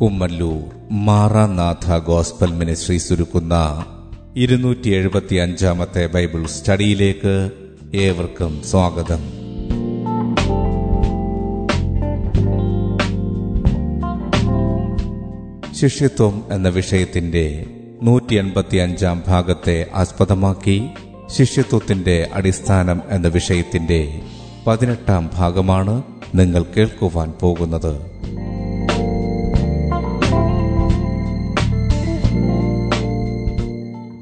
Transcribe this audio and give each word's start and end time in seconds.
Kummallur 0.00 0.62
Maranatha 0.90 1.98
gospel 1.98 2.52
ministry 2.52 3.00
ഒരുക്കുന്ന 3.12 3.84
ഇരുന്നൂറ്റി 4.36 4.88
എഴുപത്തി 4.90 5.34
അഞ്ചാമത്തെ 5.34 6.06
ബൈബിൾ 6.06 6.46
സ്റ്റഡിയിലേക്ക് 6.46 7.50
ഏവർക്കും 7.94 8.62
സ്വാഗതം. 8.62 9.46
ശിഷ്യത്വം 15.74 16.44
എന്ന 16.52 16.68
വിഷയത്തിന്റെ 16.68 17.66
നൂറ്റി 18.02 18.34
എൺപത്തി 18.34 18.76
അഞ്ചാം 18.76 19.22
ഭാഗത്തെ 19.26 19.86
ആസ്പദമാക്കി 19.94 20.88
ശിഷ്യത്വത്തിന്റെ 21.38 22.30
അടിസ്ഥാനം 22.34 23.02
എന്ന 23.10 23.28
വിഷയത്തിന്റെ 23.28 24.20
പതിനെട്ടാം 24.66 25.30
ഭാഗമാണ് 25.34 26.02
നിങ്ങൾ 26.34 26.64
കേൾക്കുവാൻ 26.76 27.32
പോകുന്നത്. 27.42 28.16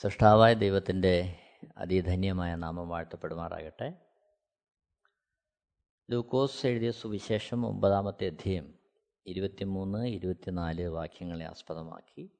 സൃഷ്ടാവായ 0.00 0.54
ദൈവത്തിന്റെ 0.54 1.40
അതിധന്യമായ 1.76 2.54
നാമം 2.54 2.88
വാഴ്ത്തപ്പെടുമാറാകട്ടെ. 2.88 3.94
ലൂക്കോസ് 6.10 6.66
എഴുതിയ 6.66 6.90
സുവിശേഷം 6.90 7.66
ഒമ്പതാമത്തെ 7.66 8.26
അധ്യയം 8.26 8.78
ഇരുപത്തിമൂന്ന് 9.26 10.08
ഇരുപത്തിനാല് 10.08 10.86
വാക്യങ്ങളെ 10.86 11.44
ആസ്പദമാക്കി. 11.44 12.30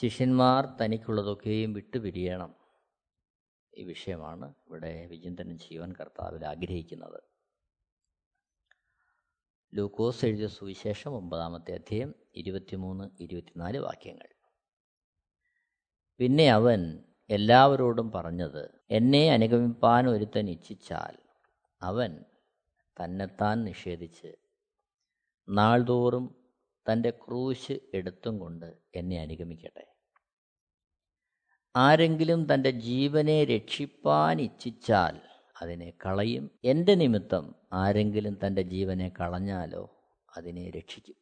ശിഷ്യന്മാർ 0.00 0.66
തനിക്കുള്ളതൊക്കെയും 0.66 1.72
വിട്ടുപിരിയണം. 1.72 2.54
ഈ 3.74 3.84
വിഷയമാണ് 3.84 4.54
ഇവിടെ 4.66 5.06
വിചിന്തനം 5.06 5.58
ചെയ്യുവാൻ 5.58 5.92
കർത്താവിൽ 6.00 6.46
ആഗ്രഹിക്കുന്നത്. 6.46 7.29
ലൂക്കോസ് 9.74 10.24
എഴുതിയ 10.24 10.46
സുവിശേഷം 10.46 11.16
ഒമ്പതാമത്തെ 11.16 11.74
അധ്യയം 11.74 12.14
ഇരുപത്തിമൂന്ന് 12.34 13.04
ഇരുപത്തിനാല് 13.20 13.78
വാക്യങ്ങൾ. 13.78 14.28
പിന്നെ 16.18 16.50
അവൻ 16.50 16.98
എല്ലാവരോടും 17.30 18.12
പറഞ്ഞത് 18.12 18.70
എന്നെ 18.90 19.30
അനുഗമിപ്പാൻ 19.32 20.08
ഒരുത്തൻ 20.08 20.50
ഇച്ഛിച്ചാൽ 20.50 21.16
അവൻ 21.82 22.24
തന്നെത്താൻ 23.02 23.64
നിഷേധിച്ച് 23.64 24.34
നാൾതോറും 25.48 26.26
തന്റെ 26.90 27.10
ക്രൂശ് 27.10 27.78
എടുത്തും 27.94 28.38
കൊണ്ട് 28.38 28.78
എന്നെ 28.94 29.20
അനുഗമിക്കട്ടെ. 29.20 29.86
ആരെങ്കിലും 31.76 32.54
തന്റെ 32.54 32.70
ജീവനെ 32.70 33.44
രക്ഷിപ്പാൻ 33.44 34.40
ഇച്ഛിച്ചാൽ 34.40 35.29
അതിനെ 35.62 35.92
കളയും. 36.06 36.50
എന്റെ 36.64 36.94
നിമിത്തം 36.94 37.54
ആരെങ്കിലും 37.72 38.38
തന്റെ 38.46 38.62
ജീവനെ 38.62 39.12
കളഞ്ഞാലോ 39.20 39.96
അതിനെ 40.36 40.70
രക്ഷിക്കും. 40.70 41.16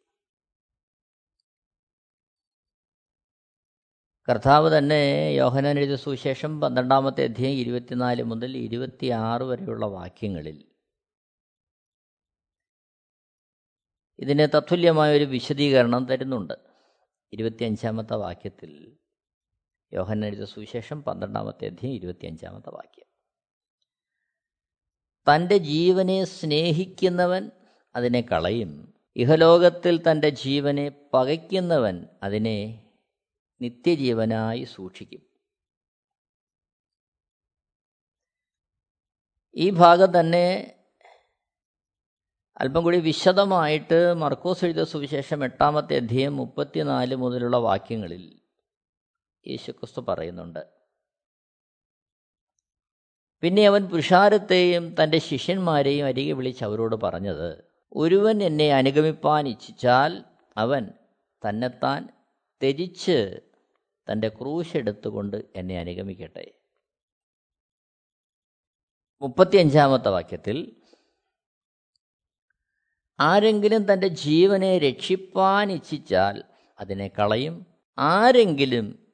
കർത്താവ് 4.29 4.79
തന്നെ 4.79 5.31
യോഹനാൻ 5.31 5.97
സുവിശേഷം 5.97 6.61
പന്ത്രണ്ടാമത്തെ 6.61 7.25
അധ്യായം 7.25 7.57
ഇരുപത്തിനാല് 7.57 8.23
മുതൽ 8.23 8.57
ഇരുപത്തിയാറ് 8.57 9.43
വരെയുള്ള 9.43 9.87
വാക്യങ്ങളിൽ 9.87 10.69
ഇതിന് 14.19 14.47
തത്തുല്യമായ 14.57 15.17
ഒരു 15.17 15.25
വിശദീകരണം 15.25 16.07
തരുന്നുണ്ട്. 16.07 16.55
ഇരുപത്തിയഞ്ചാമത്തെ 17.33 18.15
വാക്യത്തിൽ 18.15 18.99
എഴുതിയ 19.93 20.45
സുവിശേഷം 20.45 21.03
പന്ത്രണ്ടാമത്തെ 21.03 21.67
അധ്യായം 21.67 21.95
ഇരുപത്തിയഞ്ചാമത്തെ 21.95 22.71
വാക്യം. 22.71 23.08
തന്റെ 25.29 25.59
ജീവനെ 25.59 26.25
സ്നേഹിക്കുന്നവൻ 26.25 27.51
അതിനെ 27.97 28.21
കളയും. 28.21 28.95
ഇഹലോകത്തിൽ 29.17 30.11
തന്റെ 30.11 30.29
ജീവനെ 30.29 30.93
പകയ്ക്കുന്നവൻ 31.15 32.07
അതിനെ 32.23 32.91
നിത്യജീവനായി 33.61 34.65
സൂക്ഷിക്കും. 34.65 35.23
ഈ 39.55 39.71
ഭാഗം 39.71 40.21
തന്നെ 40.21 40.75
അല്പം 42.59 42.85
കൂടി 42.85 43.01
വിശദമായിട്ട് 43.01 44.15
മർക്കോസ് 44.15 44.65
എഴുതിയ 44.65 44.85
സുവിശേഷം 44.85 45.45
എട്ടാമത്തെ 45.45 45.97
അധ്യയം 45.97 46.37
മുപ്പത്തിനാല് 46.37 47.17
മുതലുള്ള 47.17 47.57
വാക്യങ്ങളിൽ 47.57 48.41
യേശുക്രിസ്തു 49.49 50.01
പറയുന്നുണ്ട്. 50.01 50.78
പിന്നെ 53.43 53.69
അവൻ 53.69 53.89
പുരുഷാരത്തെയും 53.89 54.95
തന്റെ 55.03 55.19
ശിഷ്യന്മാരെയും 55.19 56.07
അരികെ 56.07 56.33
വിളിച്ച് 56.33 56.65
അവരോട് 56.65 56.97
പറഞ്ഞത് 56.97 57.65
ഒരുവൻ 57.93 58.43
എന്നെ 58.43 58.73
അനുഗമിപ്പാൻ 58.73 59.49
ഇച്ഛിച്ചാൽ 59.49 60.25
അവൻ 60.57 60.93
തന്നെത്താൻ 61.49 62.09
ത്യജിച്ച് 62.63 63.41
തന്റെ 64.11 64.29
ക്രൂശെടുത്തുകൊണ്ട് 64.29 65.37
എന്നെ 65.57 65.79
അനുഗമിക്കട്ടെ. 65.79 66.53
മുപ്പത്തിയഞ്ചാമത്തെ 69.21 70.09
വാക്യത്തിൽ 70.09 70.77
ആരെങ്കിലും 73.21 73.93
തന്റെ 73.93 74.09
ജീവനെ 74.09 74.79
രക്ഷിപ്പാൻ 74.79 75.73
ഇച്ഛിച്ചാൽ 75.73 76.45
അതിനെ 76.79 77.09
കളയും. 77.09 77.67
ആരെങ്കിലും 77.99 79.11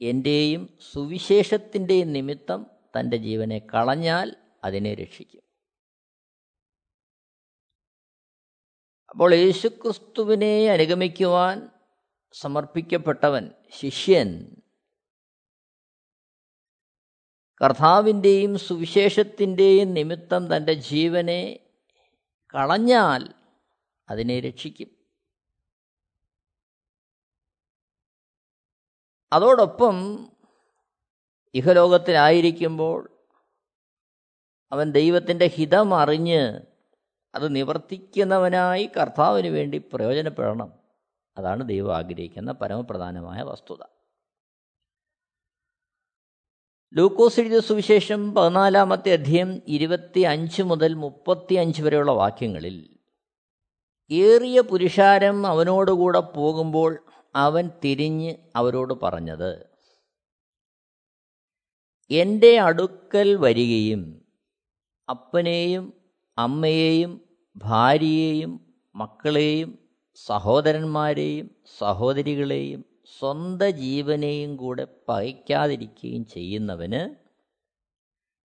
എന്റെയും 0.00 0.78
സുവിശേഷത്തിന്റെയും 0.92 2.12
നിമിത്തം 2.12 2.75
തന്റെ 3.00 3.16
ജീവനെ 3.16 3.58
കളഞ്ഞാൽ 3.58 4.36
അതിനെ 4.64 4.94
രക്ഷിക്കും. 4.94 5.42
അപ്പോൾ 9.08 9.34
യേശുക്രിസ്തുവിനെ 9.34 10.70
അനുഗമിക്കുവാൻ 10.70 11.70
സമർപ്പിക്കപ്പെട്ടവൻ 12.32 13.50
ശിഷ്യൻ 13.70 14.56
കർത്താവിന്റെയും 17.60 18.58
സുവിശേഷത്തിന്റെയും 18.58 19.94
നിമിത്തം 19.94 20.56
തന്റെ 20.56 20.72
ജീവനെ 20.72 21.42
കളഞ്ഞാൽ 22.54 23.34
അതിനെ 24.08 24.40
രക്ഷിക്കും. 24.40 24.96
അതോടൊപ്പം 29.32 29.96
ഇഹലോകത്തിലായിരിക്കുമ്പോൾ 31.56 33.10
അവൻ 34.72 34.90
ദൈവത്തിന്റെ 34.90 35.46
ഹിതം 35.46 35.94
അറിഞ്ഞ് 35.94 36.60
അത് 37.34 37.56
നിവർത്തിക്കുന്നവനായി 37.56 38.90
കർത്താവിന് 38.96 39.46
വേണ്ടി 39.46 39.78
പ്രയോജനപ്പെടണം. 39.78 40.72
അതാണ് 41.38 41.68
ദൈവം 41.68 41.96
ആഗ്രഹിക്കുന്ന 41.96 42.52
പരമപ്രധാനമായ 42.52 43.42
വസ്തുത. 43.42 43.78
ലൂക്കോസ് 46.92 47.40
എഴുതിയ 47.40 47.60
സുവിശേഷം 47.60 48.34
പതിനാലാമത്തെ 48.34 49.12
അധ്യയം 49.12 49.62
ഇരുപത്തി 49.68 50.20
അഞ്ച് 50.20 50.62
മുതൽ 50.62 50.94
മുപ്പത്തി 50.94 51.54
അഞ്ച് 51.54 51.82
വരെയുള്ള 51.82 52.12
വാക്യങ്ങളിൽ 52.12 52.98
ഏറിയ 54.10 54.60
പുരുഷാരം 54.60 55.46
അവനോടുകൂടെ 55.46 56.20
പോകുമ്പോൾ 56.20 56.98
അവൻ 57.34 57.70
തിരിഞ്ഞ് 57.84 58.34
അവരോട് 58.56 58.94
പറഞ്ഞത് 59.02 59.75
എന്റെ 62.10 62.58
അടുക്കൽ 62.58 63.36
വരികയും 63.36 64.26
അപ്പനെയും 65.08 65.92
അമ്മയെയും 66.38 67.28
ഭാര്യയെയും 67.56 68.74
മക്കളെയും 68.94 69.78
സഹോദരന്മാരെയും 70.14 71.50
സഹോദരികളെയും 71.78 72.84
സ്വന്ത 73.18 73.62
ജീവനെയും 73.62 74.56
കൂടെ 74.56 74.86
പകയ്ക്കാതിരിക്കുകയും 75.08 76.26
ചെയ്യുന്നവന് 76.26 77.14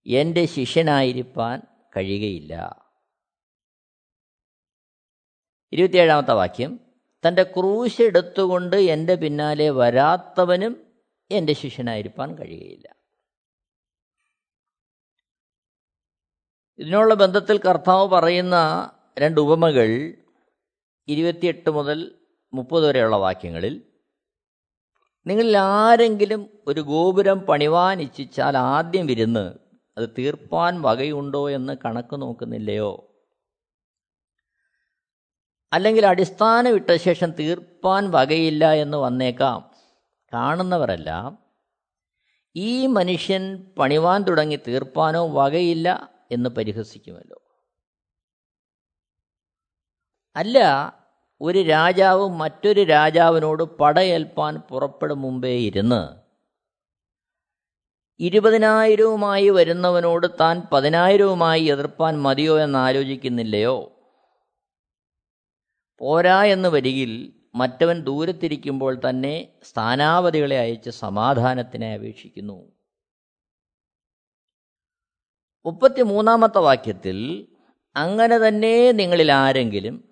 എന്റെ 0.06 0.46
ശിഷ്യനായിരിക്കാൻ 0.46 1.62
കഴിയുകയില്ല. 1.98 2.86
ഇരുപത്തിയേഴാമത്തെ 5.72 6.34
വാക്യം. 6.34 6.80
തന്റെ 7.28 7.44
ക്രൂശ് 7.44 8.02
എടുത്തുകൊണ്ട് 8.02 8.76
എന്റെ 8.76 9.16
പിന്നാലെ 9.16 9.70
വരാത്തവനും 9.70 10.86
എന്റെ 11.32 11.54
ശിഷ്യനായിരിക്കാൻ 11.54 12.36
കഴിയുകയില്ല. 12.36 13.01
ഇതിനുള്ള 16.80 17.14
ബന്ധത്തിൽ 17.14 17.58
കർത്താവ് 17.58 18.10
പറയുന്ന 18.10 18.92
രണ്ട് 19.20 19.42
ഉപമകൾ 19.42 20.14
ഇരുപത്തിയെട്ട് 21.08 21.70
മുതൽ 21.70 22.16
മുപ്പത് 22.54 22.88
വരെയുള്ള 22.88 23.16
വാക്യങ്ങളിൽ 23.16 23.82
നിങ്ങളിൽ 25.28 25.58
ആരെങ്കിലും 25.58 26.50
ഒരു 26.68 26.82
ഗോപുരം 26.82 27.40
പണിവാൻ 27.40 28.02
ഇച്ഛിച്ചാൽ 28.02 28.58
ആദ്യം 28.58 29.12
ഇരുന്ന് 29.12 29.54
അത് 29.98 30.10
തീർപ്പാൻ 30.18 30.82
വകയുണ്ടോ 30.82 31.50
എന്ന് 31.50 31.78
കണക്ക് 31.86 32.22
നോക്കുന്നില്ലയോ? 32.22 33.08
അല്ലെങ്കിൽ 35.74 36.06
അടിസ്ഥാനം 36.06 36.76
ഇട്ട 36.76 36.96
ശേഷം 36.96 37.32
തീർപ്പാൻ 37.32 38.12
വകയില്ല 38.12 38.74
എന്ന് 38.74 38.98
വന്നേക്കാം. 38.98 39.72
കാണുന്നവരെല്ലാം. 40.34 41.38
ഈ 42.56 42.86
മനുഷ്യൻ 42.86 43.72
പണിവാൻ 43.80 44.24
തുടങ്ങി 44.24 44.60
തീർപ്പാനോ 44.68 45.28
വകയില്ല. 45.28 46.10
എന്ന് 46.32 46.50
പരിഹസിക്കുമല്ലോ. 46.50 47.42
അല്ല 50.36 50.60
ഒരു 51.42 51.60
രാജാവ് 51.60 52.30
മറ്റൊരു 52.30 52.84
രാജാവിനോട് 52.84 53.64
പടയേൽപ്പാൻ 53.64 54.56
പുറപ്പെടും 54.56 55.22
മുമ്പേ 55.22 55.50
ഇരുന്ന് 55.50 56.22
ഇരുപതിനായിരവുമായി 58.20 59.50
വരുന്നവനോട് 59.50 60.28
താൻ 60.40 60.62
പതിനായിരവുമായി 60.72 61.64
എതിർപ്പാൻ 61.64 62.22
മതിയോ 62.22 62.60
എന്ന് 62.60 62.80
ആലോചിക്കുന്നില്ലയോ? 62.80 63.92
പോരാ 66.00 66.44
എന്ന് 66.44 66.70
വരികിൽ 66.70 67.34
മറ്റവൻ 67.56 68.02
ദൂരത്തിരിക്കുമ്പോൾ 68.02 69.02
തന്നെ 69.10 69.60
സ്ഥാനാപതികളെ 69.64 70.58
അയച്ച് 70.60 70.90
സമാധാനത്തിനെ 70.90 71.94
അപേക്ഷിക്കുന്നു. 71.94 72.72
മുപ്പത്തിമൂന്നാമത്തെ 75.66 76.58
വാക്യത്തിൽ 76.58 77.48
അങ്ങനെ 77.96 78.38
തന്നെ 78.38 78.92
നിങ്ങളിൽ 78.92 79.32
ആരെങ്കിലും 79.32 80.04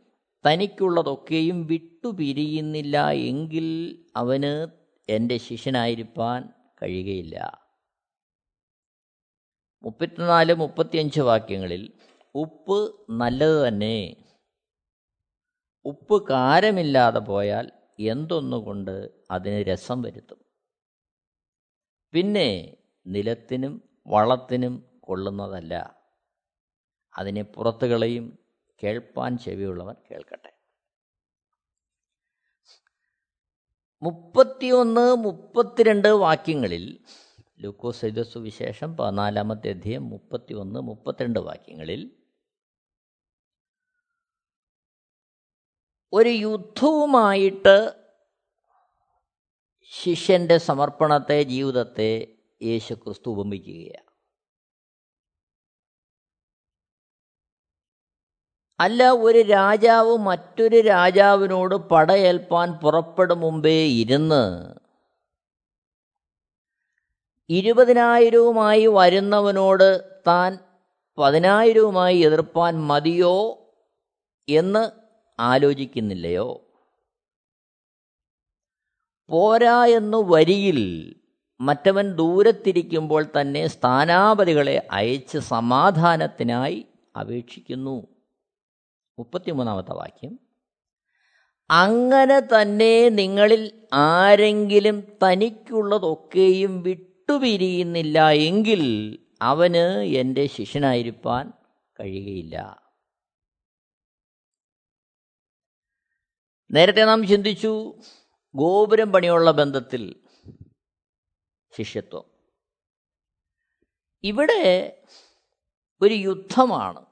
തനിക്കുള്ളതൊക്കെയും 0.45 1.67
വിട്ടുപിരിയുന്നില്ല 1.67 3.11
എങ്കിൽ 3.11 3.67
അവന് 4.15 4.67
എന്റെ 5.09 5.37
ശിഷ്യനായിരിക്കാൻ 5.37 6.53
കഴിയുകയില്ല. 6.83 7.35
മുപ്പത്തിനാല് 9.83 10.53
മുപ്പത്തിയഞ്ച് 10.53 11.21
വാക്യങ്ങളിൽ 11.21 11.93
ഉപ്പ് 12.35 12.95
നല്ലത് 13.09 13.67
തന്നെ. 13.67 14.17
ഉപ്പ് 15.85 16.27
കാരമില്ലാതെ 16.29 17.19
പോയാൽ 17.19 17.71
എന്തൊന്നുകൊണ്ട് 17.99 19.09
അതിന് 19.31 19.63
രസം 19.67 20.01
വരുത്തും? 20.01 20.39
പിന്നെ 22.13 22.77
നിലത്തിനും 23.07 23.83
വളത്തിനും 24.07 24.88
കൊള്ളുന്നതല്ല. 25.09 25.73
അതിനെ 27.17 27.41
പുറത്തു 27.41 27.85
കളയും 27.85 28.25
കേൾപ്പാൻ 28.83 29.37
ചെവിയുള്ളവൻ 29.37 29.95
കേൾക്കട്ടെ. 30.11 30.51
മുപ്പത്തിയൊന്ന് 34.01 35.15
മുപ്പത്തിരണ്ട് 35.15 36.07
വാക്യങ്ങളിൽ 36.07 36.99
ലൂക്കോസ് 37.59 38.05
എഴുത 38.05 38.21
സുവിശേഷം 38.21 38.97
പതിനാലാമത്തെ 38.97 39.69
അധ്യയം 39.69 40.09
മുപ്പത്തിയൊന്ന് 40.09 40.79
മുപ്പത്തിരണ്ട് 40.79 41.39
വാക്യങ്ങളിൽ 41.39 42.01
ഒരു 46.13 46.29
യുദ്ധവുമായിട്ട് 46.29 47.75
ശിഷ്യന്റെ 49.83 50.57
സമർപ്പണത്തെ 50.57 51.43
ജീവിതത്തെ 51.43 52.11
യേശു 52.63 52.93
ക്രിസ്തു 52.93 53.29
ഉപമിക്കുകയാണ്. 53.29 54.08
അല്ല 58.79 59.11
ഒരു 59.11 59.41
രാജാവ് 59.41 60.17
മറ്റൊരു 60.17 60.81
രാജാവിനോട് 60.81 61.75
പടയേൽപ്പാൻ 61.75 62.71
പുറപ്പെടും 62.71 63.39
മുമ്പേ 63.39 63.85
ഇരുന്ന് 63.85 64.73
ഇരുപതിനായിരവുമായി 67.49 68.85
വരുന്നവനോട് 68.85 70.13
താൻ 70.27 70.57
പതിനായിരവുമായി 71.17 72.17
എതിർപ്പാൻ 72.17 72.87
മതിയോ 72.87 73.67
എന്ന് 74.49 74.91
ആലോചിക്കുന്നില്ലയോ? 75.39 76.61
പോരാ 79.29 79.85
എന്ന് 79.85 80.17
വരിയിൽ 80.17 80.79
മറ്റവൻ 81.61 82.13
ദൂരത്തിരിക്കുമ്പോൾ 82.13 83.25
തന്നെ 83.41 83.67
സ്ഥാനാപതികളെ 83.67 84.87
അയച്ച് 84.91 85.37
സമാധാനത്തിനായി 85.37 86.85
അപേക്ഷിക്കുന്നു. 87.19 88.18
മുപ്പത്തിമൂന്നാമത്തെ 89.19 89.91
വാക്യം. 89.91 90.39
അങ്ങനെ 91.69 92.39
തന്നെ 92.39 93.09
നിങ്ങളിൽ 93.09 93.87
ആരെങ്കിലും 93.93 95.01
തനിക്കുള്ളതൊക്കെയും 95.01 96.83
വിട്ടുപിരിയുന്നില്ല 96.83 98.29
എങ്കിൽ 98.29 99.17
അവന് 99.41 100.03
എന്റെ 100.03 100.47
ശിഷ്യനായിരിക്കാൻ 100.47 101.53
കഴിയുകയില്ല. 101.99 102.81
നേരത്തെ 106.71 107.05
നാം 107.05 107.27
ചിന്തിച്ചു 107.27 107.95
ഗോപുരം 108.55 109.11
പണിയുള്ള 109.11 109.51
ബന്ധത്തിൽ 109.51 110.15
ശിഷ്യത്വം. 111.77 112.23
ഇവിടെ 114.23 115.03
ഒരു 116.01 116.13
യുദ്ധമാണ്. 116.13 117.08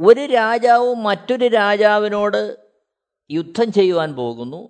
ഒരു 0.00 0.20
രാജാവ് 0.20 0.94
മറ്റൊരു 0.94 1.46
രാജാവിനോട് 1.46 2.40
യുദ്ധം 3.30 3.72
ചെയ്യുവാൻ 3.72 4.16
പോകുന്നു. 4.16 4.60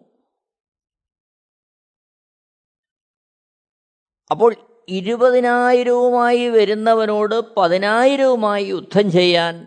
അപ്പോൾ 4.31 4.55
ഇരുപതിനായിരവുമായി 4.89 6.49
വരുന്നവനോട് 6.49 7.37
പതിനായിരവുമായി 7.57 8.65
യുദ്ധം 8.65 9.11
ചെയ്യാൻ 9.11 9.67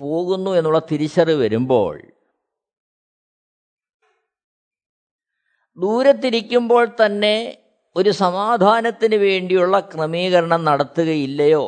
പോകുന്നു 0.00 0.50
എന്നുള്ള 0.50 0.78
തിരിച്ചറിവ് 0.90 1.42
വരുമ്പോൾ 1.42 1.96
ദൂരത്തിരിക്കുമ്പോൾ 5.78 6.96
തന്നെ 7.04 7.36
ഒരു 7.96 8.10
സമാധാനത്തിന് 8.10 9.14
വേണ്ടിയുള്ള 9.14 9.80
ക്രമീകരണം 9.80 10.64
നടത്തുകയില്ലയോ? 10.64 11.64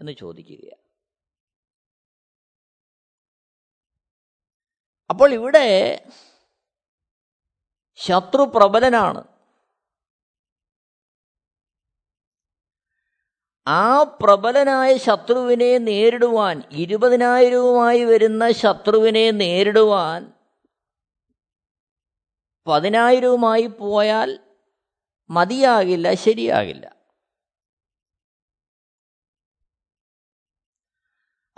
എന്ന് 0.00 0.12
ചോദിക്കുകയാണ്. 0.12 0.82
അപ്പോൾ 5.10 5.32
ഇവിടെ 5.32 5.66
ശത്രു 7.96 8.42
പ്രബലനാണ് 8.42 9.24
ആ 13.66 14.02
പ്രബലനായ 14.02 14.96
ശത്രുവിനെ 14.96 15.78
നേരിടുവാൻ 15.78 16.62
ഇരുപതിനായിരവുമായി 16.70 18.04
വരുന്ന 18.04 18.50
ശത്രുവിനെ 18.50 19.30
നേരിടുവാൻ 19.30 20.32
പതിനായിരവുമായി 22.66 23.66
പോയാൽ 23.66 24.40
മതിയാകില്ല 25.30 26.14
ശരിയാകില്ല. 26.14 26.93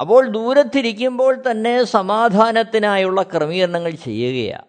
അപ്പോൾ 0.00 0.30
ദൂരത്തിരിക്കുമ്പോൾ 0.30 1.42
തന്നെ 1.50 1.84
സമാധാനത്തിനായുള്ള 1.84 3.22
ക്രമീകരണങ്ങൾ 3.22 3.90
ചെയ്യുകയാണ് 3.90 4.66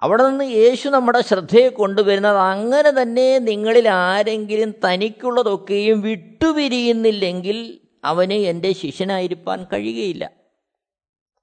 അവിടെ 0.00 0.28
നിന്ന് 0.28 0.44
യേശു 0.44 0.88
നമ്മുടെ 0.88 1.20
ശ്രദ്ധയെ 1.20 1.68
കൊണ്ടുവരുന്നത് 1.68 2.36
അങ്ങനെ 2.36 3.02
തന്നെ 3.02 3.38
നിങ്ങളിൽ 3.38 3.88
ആരെങ്കിലും 3.88 4.70
തനിക്കുള്ളതൊക്കെയും 4.70 6.00
വിട്ടുപിരിയുന്നില്ലെങ്കിൽ 6.00 7.88
അവന് 8.04 8.32
എന്റെ 8.32 8.72
ശിഷ്യനായിരിക്കാൻ 8.72 9.64
കഴിയുകയില്ല. 9.64 10.30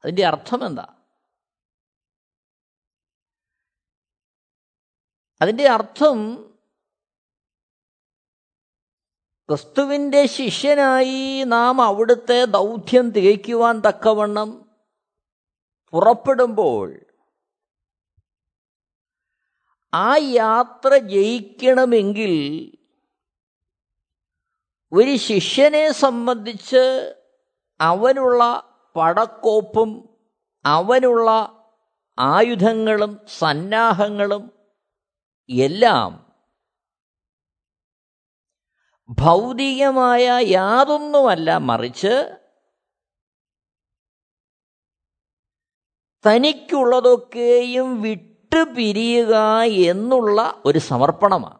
അതിന്റെ 0.03 0.25
അർത്ഥം 0.25 0.65
എന്താ? 0.65 0.85
അതിന്റെ 5.41 5.67
അർത്ഥം 5.67 6.48
ക്രിസ്തുവിന്റെ 9.49 10.25
ശിഷ്യനായി 10.25 11.43
നാം 11.43 11.81
അവിടുത്തെ 11.81 12.45
ദൗത്യം 12.45 13.09
തികയ്ക്കുവാൻ 13.09 13.79
തക്കവണ്ണം 13.79 14.67
പുറപ്പെടുമ്പോൾ 15.93 16.89
ആ 19.93 20.15
യാത്ര 20.15 20.97
ജയിക്കണമെങ്കിൽ 20.97 22.33
ഒരു 24.93 25.15
ശിഷ്യനെ 25.15 25.91
സംബന്ധിച്ച് 25.91 27.13
അവനുള്ള 27.79 28.43
പടക്കോപ്പും 28.95 30.19
അവനുള്ള 30.65 31.29
ആയുധങ്ങളും 32.19 33.19
സന്നാഹങ്ങളും 33.39 34.51
എല്ലാം 35.49 36.28
ഭൗതികമായ 39.09 40.25
യാതൊന്നുമല്ല 40.47 41.57
മറിച്ച് 41.57 42.39
തനിക്കുള്ളതൊക്കെയും 46.27 48.01
വിട്ടു 48.01 48.63
പിരിയുക 48.75 49.61
എന്നുള്ള 49.63 50.61
ഒരു 50.65 50.79
സമർപ്പണമാണ്. 50.79 51.59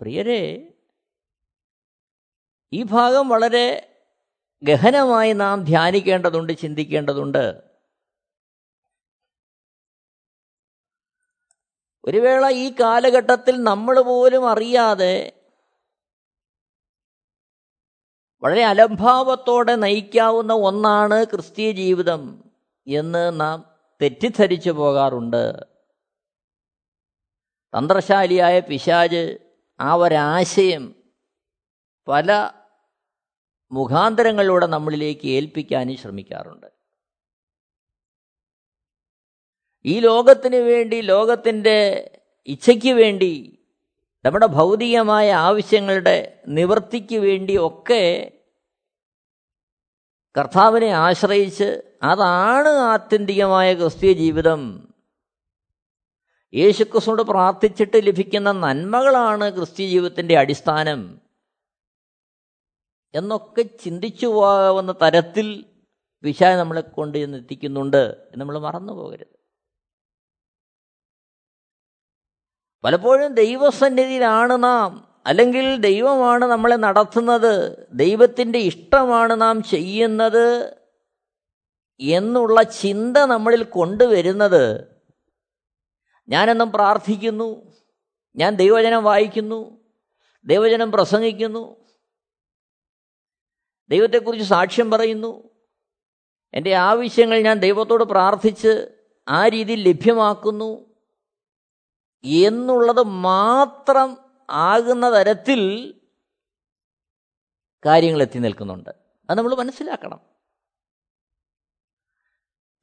പ്രിയരെ 0.00 0.72
ഈ 2.72 2.82
ഭാഗം 2.82 3.28
വളരെ 3.28 3.92
ഗഹനമായി 4.62 5.32
നാം 5.32 5.64
ധ്യാനിക്കേണ്ടതുണ്ട് 5.64 6.52
ചിന്തിക്കേണ്ടതുണ്ട്. 6.58 7.65
ഒരു 12.08 12.18
വേള 12.18 12.48
ഈ 12.50 12.72
കാലഘട്ടത്തിൽ 12.80 13.62
നമ്മൾ 13.62 14.00
പോലും 14.00 14.50
അറിയാതെ 14.50 15.32
വളരെ 18.42 18.64
അലംഭാവത്തോടെ 18.64 19.74
നയിക്കാവുന്ന 19.74 20.52
ഒന്നാണ് 20.52 21.24
ക്രിസ്തീയ 21.24 21.72
ജീവിതം 21.72 22.44
എന്ന് 22.86 23.40
നാം 23.40 23.64
തെറ്റിദ്ധരിച്ചു 24.02 24.70
പോകാറുണ്ട്. 24.70 25.66
തന്ത്രശാലിയായ 27.74 28.60
പിശാജ് 28.60 29.38
ആ 29.80 29.94
ഒരാശയം 29.94 30.94
പല 32.08 32.50
മുഖാന്തരങ്ങളിലൂടെ 33.72 34.66
നമ്മളിലേക്ക് 34.66 35.26
ഏൽപ്പിക്കാനും 35.26 35.96
ശ്രമിക്കാറുണ്ട്. 35.96 36.75
ഈ 39.86 40.00
ലോകത്തിന് 40.00 40.56
വേണ്ടി 40.56 41.00
ലോകത്തിന്റെ 41.00 42.10
ഇച്ഛയ്ക്ക് 42.46 42.92
വേണ്ടി 42.92 43.58
നമ്മുടെ 44.24 44.46
ഭൗതികമായ 44.46 45.32
ആവശ്യങ്ങളുടെ 45.32 46.42
നിവൃത്തിക്ക് 46.48 47.16
വേണ്ടി 47.16 47.56
ഒക്കെ 47.56 48.32
കർത്താവിനെ 50.36 50.86
ആശ്രയിച്ച് 50.86 51.82
അതാണ് 52.02 52.68
ആത്യന്തികമായ 52.68 53.74
ക്രിസ്തീയ 53.74 54.12
ജീവിതം. 54.12 54.88
യേശുക്രിസ്തുനോട് 56.54 57.22
പ്രാർത്ഥിച്ചിട്ട് 57.22 58.06
ലഭിക്കുന്ന 58.06 58.52
നന്മകളാണ് 58.52 59.54
ക്രിസ്തീയ 59.54 59.88
ജീവിതത്തിന്റെ 59.88 60.38
അടിസ്ഥാനം. 60.38 61.20
എന്നൊക്കെ 63.14 63.62
ചിന്തിച്ചു 63.62 64.26
പോകാവുന്ന 64.26 64.92
തരത്തിൽ 64.92 65.64
വിശാ 66.22 66.56
നമ്മളെ 66.56 66.80
കൊണ്ട് 66.80 67.18
എത്തിക്കുന്നുണ്ട് 67.18 68.28
നമ്മൾ 68.36 68.58
മറന്നു 68.58 68.92
പോകരുത് 68.92 69.35
പലപ്പോഴും 72.84 73.34
ദൈവസന്നിധിയിലാണ് 73.34 74.64
നാം. 74.64 75.08
അല്ലെങ്കിൽ 75.26 75.76
ദൈവമാണ് 75.76 76.44
നമ്മളെ 76.44 76.76
നടത്തുന്നത്. 76.76 77.86
ദൈവത്തിന്റെ 77.92 78.58
ഇഷ്ടമാണ് 78.58 79.40
നാം 79.40 79.62
ചെയ്യുന്നത് 79.62 80.76
എന്നുള്ള 82.00 82.62
ചിന്ത 82.62 83.16
നമ്മളിൽ 83.16 83.62
കൊണ്ടുവരുന്നത്. 83.62 84.96
ഞാനെന്നും 86.28 86.72
പ്രാർത്ഥിക്കുന്നു. 86.72 87.72
ഞാൻ 88.36 88.54
ദൈവജനം 88.54 89.04
വായിക്കുന്നു. 89.04 89.84
ദൈവജനം 90.44 90.92
പ്രസംഗിക്കുന്നു. 90.92 91.76
ദൈവത്തെക്കുറിച്ച് 93.88 94.46
സാക്ഷ്യം 94.46 94.90
പറയുന്നു. 94.90 95.50
എന്റെ 96.54 96.74
ആവശ്യങ്ങൾ 96.74 97.38
ഞാൻ 97.38 97.58
ദൈവത്തോട് 97.58 98.04
പ്രാർത്ഥിച്ച് 98.04 98.88
ആ 99.28 99.48
രീതിയിൽ 99.48 99.88
ലഭ്യമാക്കുന്നു. 99.88 100.85
എന്നുള്ളത് 102.24 103.02
മാത്രം 103.02 104.18
ആകുന്ന 104.50 105.18
തരത്തിൽ 105.18 105.92
കാര്യങ്ങൾ 107.86 108.22
എത്തി 108.22 108.38
നിൽക്കുന്നുണ്ട്. 108.38 108.90
അത് 109.30 109.38
നമ്മൾ 109.38 109.54
മനസ്സിലാക്കണം. 109.54 110.20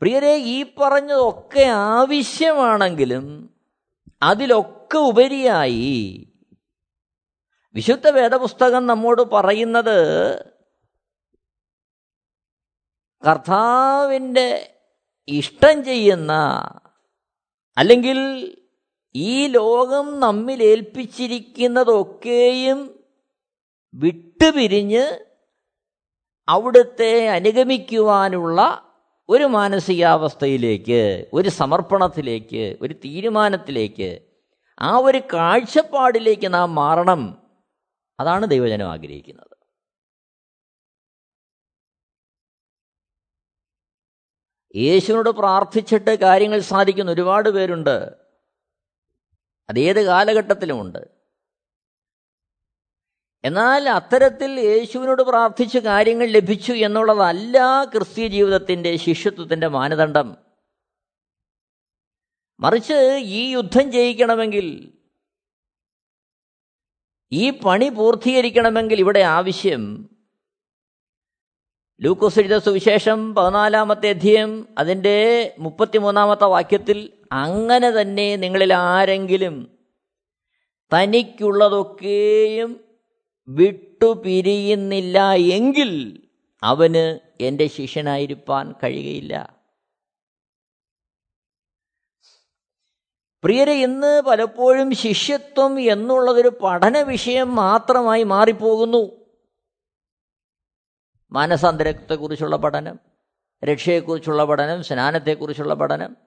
പ്രിയരെ 0.01 0.35
ഈ 0.35 0.75
പറഞ്ഞതൊക്കെ 0.77 1.61
ആവശ്യമാണെങ്കിലും 1.61 3.55
അതിലൊക്കെ 4.23 4.97
ഉപരിയായി 4.97 6.29
വിശുദ്ധ 7.73 8.09
വേദപുസ്തകം 8.09 8.87
നമ്മോട് 8.87 9.21
പറയുന്നത് 9.21 9.97
കർത്താവിന്റെ 13.27 14.77
ഇഷ്ടം 15.27 15.83
ചെയ്യുന്ന 15.83 16.31
അല്ലെങ്കിൽ 17.77 18.19
ഈ 19.15 19.47
ലോകം 19.47 20.19
നമ്മിൽ 20.19 20.63
ഏൽപ്പിച്ചിരിക്കുന്നതൊക്കെയും 20.63 23.09
വിട്ടുപിരിഞ്ഞ് 23.93 25.25
അവിടുത്തെ 26.49 27.27
അനുഗമിക്കുവാനുള്ള 27.27 28.89
ഒരു 29.29 29.43
മാനസികാവസ്ഥയിലേക്ക് 29.43 31.25
ഒരു 31.33 31.49
സമർപ്പണത്തിലേക്ക് 31.49 32.77
ഒരു 32.81 32.93
തീരുമാനത്തിലേക്ക് 32.93 34.19
ആ 34.79 34.97
ഒരു 34.97 35.21
കാഴ്ചപ്പാടിലേക്ക് 35.33 36.53
നാം 36.53 36.75
മാറണം. 36.75 37.51
അതാണ് 38.19 38.45
ദൈവജനം 38.45 38.91
ആഗ്രഹിക്കുന്നത്. 38.91 39.57
യേശുവിനോട് 44.75 45.29
പ്രാർത്ഥിച്ചിട്ട് 45.29 46.19
കാര്യങ്ങൾ 46.19 46.59
സാധിക്കുന്ന 46.59 47.11
ഒരുപാട് 47.11 47.49
പേരുണ്ട്. 47.49 48.22
അതേത് 49.69 50.01
കാലഘട്ടത്തിലുമുണ്ട് 50.05 51.01
എന്നാൽ 53.43 53.89
അത്തരത്തിൽ 53.89 54.59
യേശുവിനോട് 54.59 55.21
പ്രാർത്ഥിച്ച് 55.21 55.77
കാര്യങ്ങൾ 55.77 56.25
ലഭിച്ചു 56.25 56.73
എന്നുള്ളതല്ല 56.73 57.57
ക്രിസ്തീയ 57.83 58.27
ജീവിതത്തിന്റെ 58.27 58.95
ശിഷ്യത്വത്തിന്റെ 58.95 59.67
മാനദണ്ഡം. 59.67 60.37
മറിച്ച് 62.59 63.21
ഈ 63.23 63.51
യുദ്ധം 63.51 63.91
ജയിക്കണമെങ്കിൽ 63.91 64.91
ഈ 67.31 67.49
പണി 67.49 67.89
പൂർത്തീകരിക്കണമെങ്കിൽ 67.89 68.99
ഇവിടെ 68.99 69.19
ആവശ്യം 69.19 70.12
ലൂക്കോസ് 72.01 72.39
എഴുത 72.39 72.57
സുവിശേഷം 72.57 73.35
പതിനാലാമത്തെ 73.35 74.09
അധ്യയം 74.09 74.67
അതിന്റെ 74.77 75.55
മുപ്പത്തിമൂന്നാമത്തെ 75.59 76.43
വാക്യത്തിൽ 76.43 77.13
അങ്ങനെ 77.31 77.89
തന്നെ 77.89 78.35
നിങ്ങളിൽ 78.35 78.73
ആരെങ്കിലും 78.73 79.79
തനിക്കുള്ളതൊക്കെയും 80.95 82.79
വിട്ടുപിരിയുന്നില്ല 83.47 85.33
എങ്കിൽ 85.33 86.21
അവന് 86.63 87.19
എന്റെ 87.41 87.67
ശിഷ്യനായിരിക്കാൻ 87.67 88.73
കഴിയുകയില്ല. 88.83 89.57
പ്രിയരെ 93.43 93.73
ഇന്ന് 93.73 94.21
പലപ്പോഴും 94.21 94.91
ശിഷ്യത്വം 94.91 95.79
എന്നുള്ളതൊരു 95.79 96.59
പഠന 96.63 97.01
വിഷയം 97.01 97.55
മാത്രമായി 97.55 98.23
മാറിപ്പോകുന്നു. 98.23 99.22
മാനസാന്തരത്തെക്കുറിച്ചുള്ള 101.33 102.55
പഠനം 102.55 102.99
രക്ഷയെക്കുറിച്ചുള്ള 103.63 104.43
പഠനം 104.43 104.83
സ്നാനത്തെക്കുറിച്ചുള്ള 104.83 105.73
പഠനം. 105.73 106.17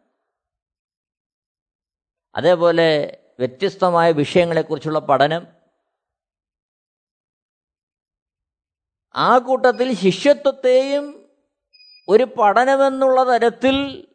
അതേപോലെ 2.34 3.18
വ്യത്യസ്തമായ 3.38 4.12
വിഷയങ്ങളെക്കുറിച്ചുള്ള 4.12 4.98
പഠനം. 4.98 5.46
ആ 9.14 9.38
കൂട്ടത്തിൽ 9.38 9.94
ശിഷ്യത്വത്തെയും 9.94 11.30
ഒരു 12.08 12.24
പഠനമെന്നുള്ള 12.24 13.22
തരത്തിൽ 13.22 14.06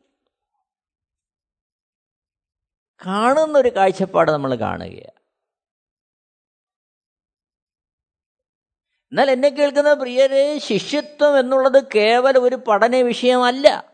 കാണുന്നൊരു 3.06 3.76
കാഴ്ചപ്പാട് 3.76 4.32
നമ്മൾ 4.32 4.56
കാണുകയാണ്. 4.56 5.21
എന്നാൽ 9.12 9.32
എന്നെ 9.32 9.50
കേൾക്കുന്ന 9.50 9.94
പ്രിയരെ 9.94 10.58
ശിഷ്യത്വം 10.58 11.40
എന്നുള്ളത് 11.40 11.88
കേവലം 11.96 12.44
ഒരു 12.44 12.56
പഠന 12.56 12.96
വിഷയമല്ല. 12.96 13.92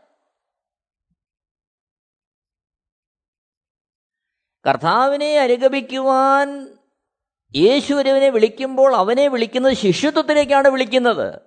കർത്താവിനെ 4.67 5.39
അനുഗമിക്കുവാൻ 5.39 6.77
യേശുവിനെ 7.55 8.29
വിളിക്കുമ്പോൾ 8.29 8.95
അവനെ 8.95 9.27
വിളിക്കുന്നത് 9.27 9.73
ശിഷ്യത്വത്തിലേക്കാണ് 9.73 10.67
വിളിക്കുന്നത്. 10.67 11.41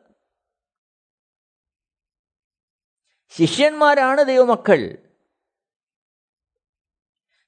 ശിഷ്യന്മാരാണ് 3.29 4.25
ദൈവമക്കൾ. 4.25 5.09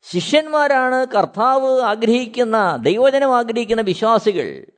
ശിഷ്യന്മാരാണ് 0.02 1.07
കർത്താവ് 1.07 1.81
ആഗ്രഹിക്കുന്ന 1.81 2.76
ദൈവജനം 2.83 3.37
ആഗ്രഹിക്കുന്ന 3.37 3.83
വിശ്വാസികൾ. 3.83 4.72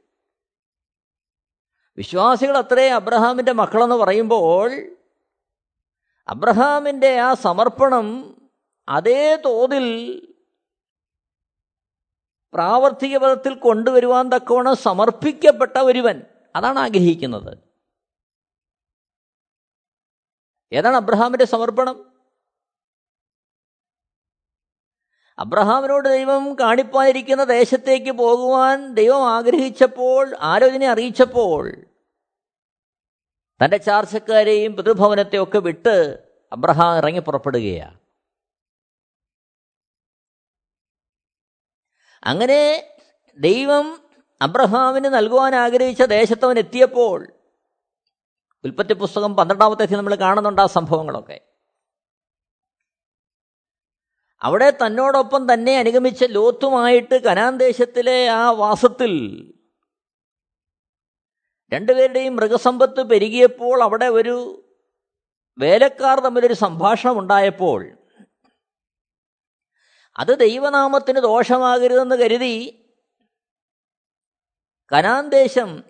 വിശ്വാസികൾ 1.97 2.59
അത്രേ 2.59 2.89
അബ്രഹാമിന്റെ 2.89 3.53
മക്കളെന്ന് 3.53 3.95
പറയുമ്പോൾ 3.95 4.97
അബ്രഹാമിന്റെ 6.29 7.21
ആ 7.21 7.35
സമർപ്പണം 7.35 8.37
അതേ 8.89 9.37
തോതിൽ 9.37 10.21
പ്രാവർത്തിക 12.55 13.17
പദത്തിൽ 13.17 13.55
കൊണ്ടുവരുവാൻ 13.55 14.29
തക്കവണ്ണം 14.29 14.77
സമർപ്പിക്കപ്പെട്ട 14.77 15.79
ഒരുവൻ. 15.79 16.23
അതാണ് 16.57 16.79
ആഗ്രഹിക്കുന്നത്. 16.79 17.59
ഏതാണ് 20.73 20.97
അബ്രഹാമിന്റെ 20.97 21.45
സമർപ്പണം? 21.45 22.14
അബ്രഹാമിനോട് 25.39 26.09
ദൈവം 26.09 26.57
കാണിപ്പാനിരിക്കുന്ന 26.61 27.45
ദേശത്തേക്ക് 27.45 28.13
പോകുവാൻ 28.13 28.95
ദൈവം 28.95 29.31
ആഗ്രഹിച്ചപ്പോൾ 29.31 30.37
ആലോചന 30.41 30.85
അറിയിച്ചപ്പോൾ 30.85 31.87
തന്റെ 33.65 33.77
ചാർച്ചക്കാരെയും 33.77 34.77
പിതൃഭവനത്തെയും 34.77 35.43
ഒക്കെ 35.43 35.59
വിട്ട് 35.59 36.19
അബ്രഹാം 36.53 36.97
ഇറങ്ങി 36.97 37.21
പുറപ്പെടുകയാണ്. 37.21 37.99
അങ്ങനെ 42.23 42.87
ദൈവം 43.39 43.99
അബ്രഹാമിന് 44.43 45.05
നൽകുവാൻ 45.05 45.55
ആഗ്രഹിച്ച 45.55 46.03
ദേശത്തവൻ 46.03 46.59
എത്തിയപ്പോൾ 46.59 47.33
ഉൽപ്പത്തി 48.65 48.95
പുസ്തകം 48.95 49.37
പന്ത്രണ്ടാമത്തെ 49.37 49.97
നമ്മൾ 49.97 50.15
കാണുന്നുണ്ട് 50.15 50.61
ആ 50.61 50.67
സംഭവങ്ങളൊക്കെ. 50.67 51.54
അവിടെ 54.43 54.71
തന്നോടൊപ്പം 54.71 55.53
തന്നെ 55.53 55.79
അനുഗമിച്ച 55.79 56.25
ലോത്തുമായിട്ട് 56.25 57.15
കനാൻ 57.15 57.59
ദേശത്തിലെ 57.59 58.29
ആ 58.29 58.51
വാസത്തിൽ 58.51 59.45
രണ്ടുപേരുടെയും 61.73 62.37
മൃഗസമ്പത്ത് 62.37 63.11
പെരുകിയപ്പോൾ 63.11 63.83
അവിടെ 63.83 64.05
ഒരു 64.05 64.65
വേലക്കാർ 65.59 66.21
തമ്മിലൊരു 66.21 66.55
സംഭാഷണം 66.55 67.19
ഉണ്ടായപ്പോൾ 67.19 67.97
അത് 70.17 70.39
ദൈവനാമത്തിന് 70.39 71.21
ദോഷമാകരുതെന്ന് 71.21 72.17
കരുതി 72.17 72.87
കനാൻ 74.93 75.29
ദേശം 75.29 75.85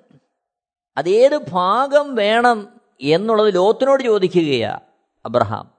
അതേത് 0.96 1.38
ഭാഗം 1.50 2.14
വേണം 2.14 2.80
എന്നുള്ളത് 3.00 3.54
ലോത്തിനോട് 3.54 4.02
ചോദിക്കുകയാണ് 4.02 4.84
അബ്രഹാം. 5.24 5.73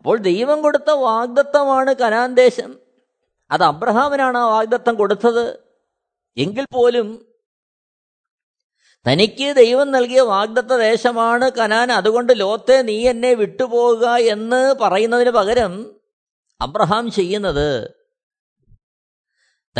അപ്പോൾ 0.00 0.18
ദൈവം 0.18 0.62
കൊടുത്ത 0.62 0.90
വാഗ്ദത്തമാണ് 0.90 1.94
കനാൻ 1.94 2.34
ദേശം. 2.34 2.78
അത് 3.50 3.62
അബ്രഹാമിനാണ് 3.62 4.38
ആ 4.38 4.46
വാഗ്ദത്തം 4.46 4.94
കൊടുത്തത്. 4.94 5.58
എങ്കിൽ 6.36 6.66
പോലും 6.72 7.26
തനിക്ക് 9.10 9.56
ദൈവം 9.56 9.90
നൽകിയ 9.90 10.20
വാഗ്ദത്ത 10.20 10.76
ദേശമാണ് 10.76 11.50
കനാൻ. 11.50 11.92
അതുകൊണ്ട് 11.92 12.40
ലോത്തെ 12.40 12.82
നീ 12.82 13.08
എന്നെ 13.08 13.34
വിട്ടുപോകുക 13.34 14.06
എന്ന് 14.06 14.74
പറയുന്നതിന് 14.74 15.30
പകരം 15.30 16.00
അബ്രഹാം 16.60 17.10
ചെയ്യുന്നത് 17.10 17.94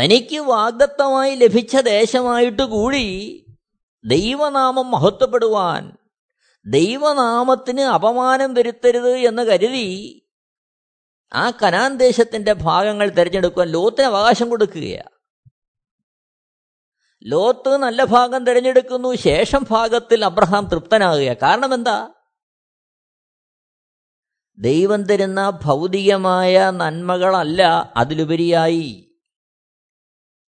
തനിക്ക് 0.01 0.39
വാഗ്ദത്തമായി 0.39 1.35
ലഭിച്ച 1.35 1.77
ദേശമായിട്ട് 1.77 2.61
കൂടി 2.61 3.05
ദൈവനാമം 4.05 4.91
മഹത്വപ്പെടുവാൻ 4.91 5.97
ദൈവനാമത്തിന് 6.65 7.83
അപമാനം 7.95 8.51
വരുത്തരുത് 8.57 9.13
എന്ന് 9.29 9.43
കരുതി 9.49 9.87
ആ 11.31 11.49
കനാൻ 11.59 11.91
ദേശത്തിന്റെ 11.99 12.53
ഭാഗങ്ങൾ 12.63 13.07
തിരഞ്ഞെടുക്കുവാൻ 13.17 13.69
ലോത്തിന് 13.75 14.07
അവകാശം 14.07 14.47
കൊടുക്കുകയാണ് 14.51 15.13
ലോത്ത് 17.25 17.71
നല്ല 17.83 18.01
ഭാഗം 18.13 18.41
തിരഞ്ഞെടുക്കുന്നു 18.47 19.09
ശേഷം 19.25 19.63
ഭാഗത്തിൽ 19.69 20.25
അബ്രഹാം 20.25 20.65
തൃപ്തനാകുക 20.71 21.33
കാരണം 21.43 21.73
എന്താ 21.73 21.97
ദൈവം 24.57 25.01
തരുന്ന 25.01 25.41
ഭൗതികമായ 25.63 26.55
നന്മകളല്ല 26.79 27.61
അതിലുപരിയായി. 27.97 28.89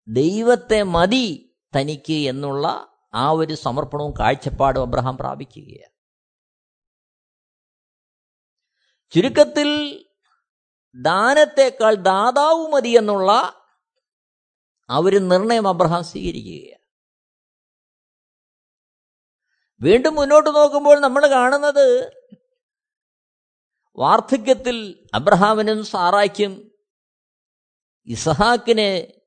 ദൈവത്തെ 0.07 0.83
മതി 0.95 1.27
തനിക്ക് 1.73 2.19
എന്നുള്ള 2.31 2.65
ആ 3.13 3.31
ഒരു 3.31 3.55
സമർപ്പണവും 3.63 4.13
കാഴ്ചപ്പാടും 4.19 4.83
അബ്രഹാം 4.83 5.17
പ്രാപിക്കുകയാണ് 5.17 5.92
ചുരുക്കത്തിൽ 9.15 9.69
ദാനത്തേക്കാൾ 10.95 11.93
ദാതാവ് 11.93 12.73
മതി 12.73 12.89
എന്നുള്ള 12.89 13.32
ആ 14.89 14.97
ഒരു 14.97 15.17
നിർണയം 15.17 15.67
അബ്രഹാം 15.67 16.04
സ്വീകരിക്കുകയാണ്. 16.04 16.84
വീണ്ടും 19.82 20.15
മുന്നോട്ട് 20.15 20.49
നോക്കുമ്പോൾ 20.49 20.99
നമ്മൾ 20.99 21.28
കാണുന്നത് 21.28 22.12
വാർദ്ധക്യത്തിൽ 23.99 25.10
അബ്രഹാമിനും 25.13 25.86
സാറായ്ക്കും 25.86 26.71
ഇസഹാക്കിനെ 28.08 29.21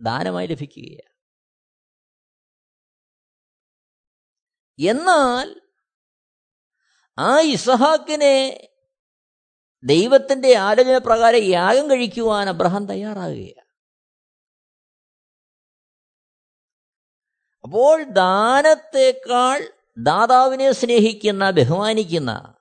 ദാനമായി 0.00 0.46
ലഭിക്കുകയാണ്. 0.46 1.16
എന്നാൽ 4.78 5.60
ആ 7.18 7.40
ഇസഹാക്കിനെ 7.40 8.36
ദൈവത്തിന്റെ 9.84 10.56
ആലോചന 10.56 10.98
പ്രകാരം 10.98 11.44
യാഗം 11.44 11.90
കഴിക്കുവാൻ 11.90 12.48
അബ്രഹാം 12.48 12.86
തയ്യാറാകുകയാണ്. 12.86 13.66
അപ്പോൾ 17.64 18.02
ദാനത്തേക്കാൾ 18.02 19.72
ദാതാവിനെ 19.98 20.72
സ്നേഹിക്കുന്ന 20.72 21.50
ബഹുമാനിക്കുന്ന 21.50 22.54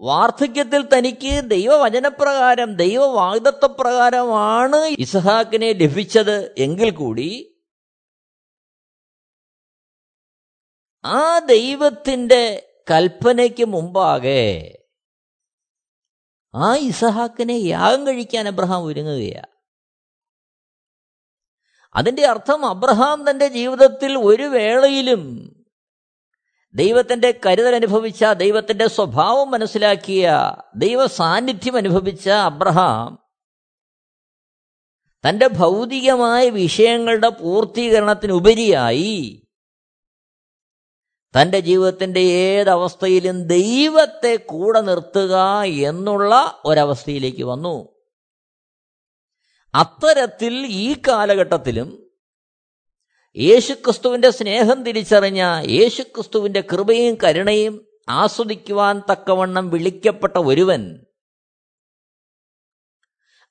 വാർദ്ധക്യത്തിൽ 0.00 0.88
തനിക്ക് 0.94 1.50
ദൈവവചനപ്രകാരം 1.50 2.76
ദൈവവാഗ്ദത്വപ്രകാരമാണ് 2.76 4.96
ഇസഹാക്കിനെ 4.98 5.72
ലഭിച്ചത് 5.72 6.54
എങ്കിൽ 6.58 6.90
കൂടി 6.90 7.56
ആ 11.04 11.38
ദൈവത്തിന്റെ 11.38 12.68
കൽപ്പനയ്ക്ക് 12.90 13.64
മുമ്പാകെ 13.64 14.79
ആ 16.54 16.74
ഇസഹാക്കിനെ 16.74 17.54
യാഗം 17.54 18.06
കഴിക്കാൻ 18.06 18.48
അബ്രഹാം 18.48 18.84
ഒരുങ്ങുകയാണ് 18.84 19.52
അതിന്റെ 21.94 22.26
അർത്ഥം 22.26 22.66
അബ്രഹാം 22.66 23.30
തന്റെ 23.30 23.48
ജീവിതത്തിൽ 23.48 24.16
ഒരു 24.16 24.42
വേളയിലും 24.42 25.54
ദൈവത്തിന്റെ 26.74 27.40
കരുതൽ 27.46 27.74
അനുഭവിച്ച 27.74 28.24
ദൈവത്തിന്റെ 28.24 28.88
സ്വഭാവം 28.88 29.50
മനസ്സിലാക്കിയ 29.50 30.32
ദൈവ 30.76 31.06
സാന്നിധ്യം 31.06 31.76
അനുഭവിച്ച 31.76 32.28
അബ്രഹാം 32.28 33.18
തന്റെ 35.24 35.48
ഭൗതികമായ 35.48 36.50
വിഷയങ്ങളുടെ 36.50 37.28
പൂർത്തീകരണത്തിനുപരിയായി 37.28 39.42
തന്റെ 41.34 41.60
ജീവിതത്തിന്റെ 41.60 42.20
ഏതവസ്ഥയിലും 42.20 43.46
ദൈവത്തെ 43.46 44.36
കൂടെ 44.36 44.80
നിർത്തുക 44.80 45.62
എന്നുള്ള 45.62 46.62
ഒരവസ്ഥയിലേക്ക് 46.64 47.42
വന്നു. 47.42 47.88
അത്തരത്തിൽ 49.74 50.66
ഈ 50.66 50.96
കാലഘട്ടത്തിലും 51.08 52.10
യേശുക്രിസ്തുവിന്റെ 53.36 54.30
സ്നേഹം 54.30 54.82
തിരിച്ചറിഞ്ഞ 54.82 55.42
യേശുക്രിസ്തുവിന്റെ 55.68 56.60
കൃപയും 56.60 57.18
കരുണയും 57.24 57.86
ആസ്വദിക്കുവാൻ 58.08 59.02
തക്കവണ്ണം 59.12 59.70
വിളിക്കപ്പെട്ട 59.70 60.38
ഒരുവൻ 60.38 61.06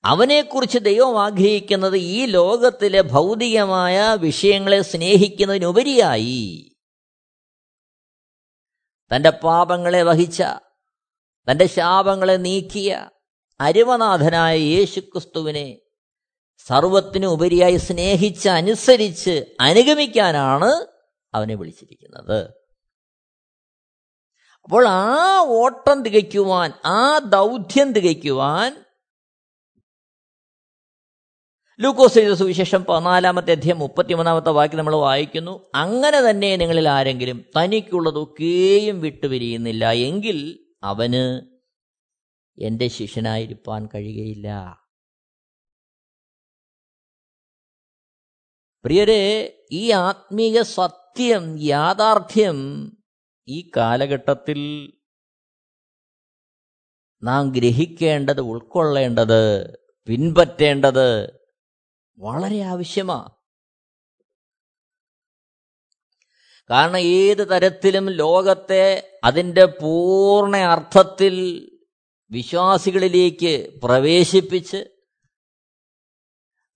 അവനെക്കുറിച്ച് 0.04 0.78
ദൈവം 0.78 1.24
ആഗ്രഹിക്കുന്നത് 1.24 1.98
ഈ 1.98 2.26
ലോകത്തിലെ 2.26 3.02
ഭൗതികമായ 3.02 4.18
വിഷയങ്ങളെ 4.20 4.82
സ്നേഹിക്കുന്നതിനുപരിയായി. 4.82 6.69
തന്റെ 9.13 9.30
പാപങ്ങളെ 9.30 10.04
വഹിച്ച 10.04 10.41
തന്റെ 11.48 11.65
ശാപങ്ങളെ 11.65 12.36
നീക്കിയ 12.38 13.10
അരുമനാഥനായ 13.62 14.58
യേശുക്രിസ്തുവിനെ 14.58 15.80
സർവത്തിനു 16.67 17.28
ഉപരിയായി 17.28 17.78
സ്നേഹിച്ച് 17.78 18.50
അനുസരിച്ച് 18.50 19.56
അനുഗമിക്കാനാണ് 19.62 20.88
അവനെ 21.34 21.56
വിളിച്ചിരിക്കുന്നത്. 21.56 22.39
അപ്പോൾ 24.63 24.88
ആ 24.88 25.38
ഓട്ടം 25.48 26.04
തികയ്ക്കുവാൻ 26.04 26.74
ആ 26.86 27.17
ദൗത്യം 27.17 27.93
തികയ്ക്കുവാൻ 27.93 28.86
ലൂക്കോസ് 31.82 32.20
എഴുത 32.20 32.34
സുവിശേഷം 32.34 32.84
പതിനാലാമത്തെ 32.84 33.52
അധ്യയം 33.52 33.80
മുപ്പത്തിമൂന്നാമത്തെ 33.80 34.50
വാക്യം 34.50 34.78
നമ്മൾ 34.78 34.96
വായിക്കുന്നു. 34.96 35.72
അങ്ങനെ 35.76 36.30
തന്നെ 36.30 36.56
നിങ്ങളിൽ 36.56 36.89
ആരെങ്കിലും 36.89 37.46
തനിക്കുള്ളതൊക്കെയും 37.58 39.02
വിട്ടുപിരിയുന്നില്ല. 39.02 39.92
എങ്കിൽ 39.92 40.60
അവന് 40.84 41.42
എന്റെ 42.62 42.88
ശിഷ്യനായിരിക്കാൻ 42.88 43.88
കഴിയുകയില്ല. 43.96 44.80
പ്രിയരെ 48.84 49.54
ഈ 49.72 49.92
ആത്മീയ 49.92 50.62
സത്യം 50.62 51.58
യാഥാർത്ഥ്യം 51.62 52.58
ഈ 53.48 53.72
കാലഘട്ടത്തിൽ 53.78 54.92
നാം 57.24 57.52
ഗ്രഹിക്കേണ്ടത് 57.52 58.42
ഉൾക്കൊള്ളേണ്ടത് 58.42 59.74
പിൻപറ്റേണ്ടത് 59.78 61.38
വളരെ 62.20 62.64
ആവശ്യമാ. 62.64 63.20
കാരണം 66.70 66.98
ഏത് 66.98 67.50
തരത്തിലും 67.50 68.10
ലോകത്തെ 68.10 69.18
അതിന്റെ 69.24 69.66
പൂർണ 69.66 70.56
അർത്ഥത്തിൽ 70.58 71.36
വിശ്വാസികളിലേക്ക് 72.32 73.80
പ്രവേശിപ്പിച്ച് 73.84 74.80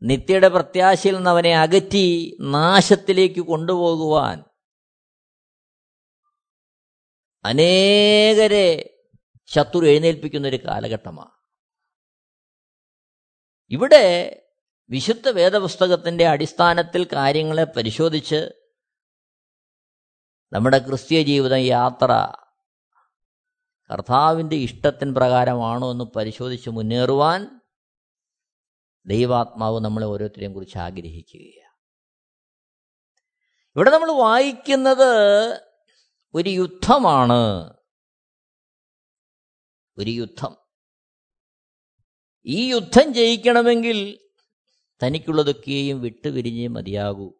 നിത്യയുടെ 0.01 0.49
പ്രത്യാശയിൽ 0.49 1.15
നിന്ന് 1.15 1.29
അവനെ 1.29 1.57
അകറ്റി 1.57 2.05
നാശത്തിലേക്ക് 2.39 3.41
കൊണ്ടുപോകുവാൻ 3.41 4.43
അനേകരെ 7.45 8.67
ശത്രു 9.45 9.85
എഴുന്നേൽപ്പിക്കുന്ന 9.85 10.47
ഒരു 10.47 10.59
കാലഘട്ടമാണ് 10.65 11.31
ഇവിടെ 13.71 14.05
വിശുദ്ധ 14.89 15.29
വേദപുസ്തകത്തിന്റെ 15.29 16.27
അടിസ്ഥാനത്തിൽ 16.27 17.07
കാര്യങ്ങളെ 17.13 17.63
പരിശോധിച്ച് 17.63 18.49
നമ്മുടെ 20.53 20.77
ക്രിസ്തീയ 20.77 21.23
ജീവിതം 21.23 21.57
യാത്ര 21.57 22.33
കർത്താവിന്റെ 23.93 24.55
ഇഷ്ടത്തിന് 24.55 25.15
പ്രകാരമാണോ 25.15 25.91
എന്ന് 25.91 26.03
പരിശോധിച്ച് 26.03 26.69
മുന്നേറുവാൻ 26.69 27.61
ദൈവാത്മാവ് 29.05 29.79
നമ്മളെ 29.79 30.05
ഓരോരുത്തരെയും 30.05 30.53
കുറിച്ച് 30.53 30.77
ആഗ്രഹിക്കുകയാണ്. 30.77 31.73
ഇവിടെ 33.75 33.89
നമ്മൾ 33.89 34.11
വായിക്കുന്നത് 34.11 35.61
ഒരു 36.33 36.49
യുദ്ധമാണ്. 36.49 37.73
ഒരു 39.97 40.11
യുദ്ധം. 40.11 40.57
ഈ 42.45 42.71
യുദ്ധം 42.71 43.13
ജയിക്കണമെങ്കിൽ 43.13 44.22
തനിക്കുള്ളതൊക്കെയും 45.03 46.01
വിട്ടുപിരിഞ്ഞ് 46.01 46.67
മതിയാകൂ. 46.67 47.33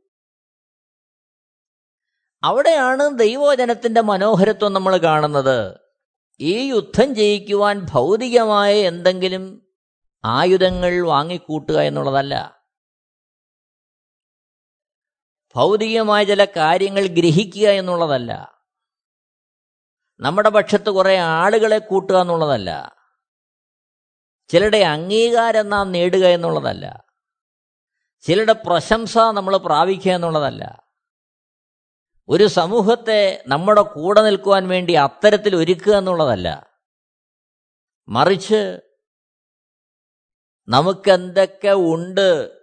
അവിടെയാണ് 2.43 3.19
ദൈവവചനത്തിന്റെ 3.19 4.01
മനോഹരത്വം 4.01 4.73
നമ്മൾ 4.73 4.97
കാണുന്നത്. 4.97 5.79
ഈ 6.39 6.69
യുദ്ധം 6.69 7.15
ജയിക്കുവാൻ 7.15 7.85
ഭൗതികമായ 7.89 8.75
എന്തെങ്കിലും 8.75 9.67
ആയുധങ്ങൾ 10.25 11.01
വാങ്ങിക്കൂട്ടുക 11.01 11.79
എന്നുള്ളതല്ല. 11.79 12.63
ഭൗതികമായ 15.55 16.23
ചില 16.23 16.45
കാര്യങ്ങൾ 16.45 17.07
ഗ്രഹിക്കുക 17.07 17.67
എന്നുള്ളതല്ല. 17.67 18.61
നമ്മുടെ 20.19 20.49
പക്ഷത്ത് 20.49 20.89
കുറേ 20.89 21.17
ആളുകളെ 21.17 21.77
കൂട്ടുക 21.77 22.21
എന്നുള്ളതല്ല. 22.21 22.95
ചിലരുടെ 24.47 24.77
അംഗീകാരം 24.77 25.69
നാം 25.69 25.91
നേടുക 25.91 26.25
എന്നുള്ളതല്ല. 26.25 27.12
ചിലരുടെ 28.23 28.53
പ്രശംസ 28.53 29.17
നമ്മൾ 29.17 29.57
പ്രാപിക്കുക 29.57 30.11
എന്നുള്ളതല്ല. 30.11 30.83
ഒരു 32.29 32.47
സമൂഹത്തെ 32.47 33.43
നമ്മുടെ 33.47 33.81
കൂടെ 33.81 34.21
നിൽക്കുവാൻ 34.21 34.67
വേണ്ടി 34.67 34.93
അത്തരത്തിൽ 34.93 35.55
ഒരുക്കുക 35.55 35.93
എന്നുള്ളതല്ല. 35.93 36.79
മറിച്ച് 38.07 38.79
നമുക്കെന്തൊക്കെ 40.67 41.69
ഉണ്ട് 41.69 42.61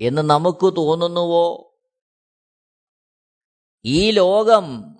എന്ന് 0.00 0.22
നമുക്ക് 0.22 0.76
തോന്നുന്നുവോ? 0.76 1.74
ഈ 3.84 4.10
ലോകം 4.10 4.98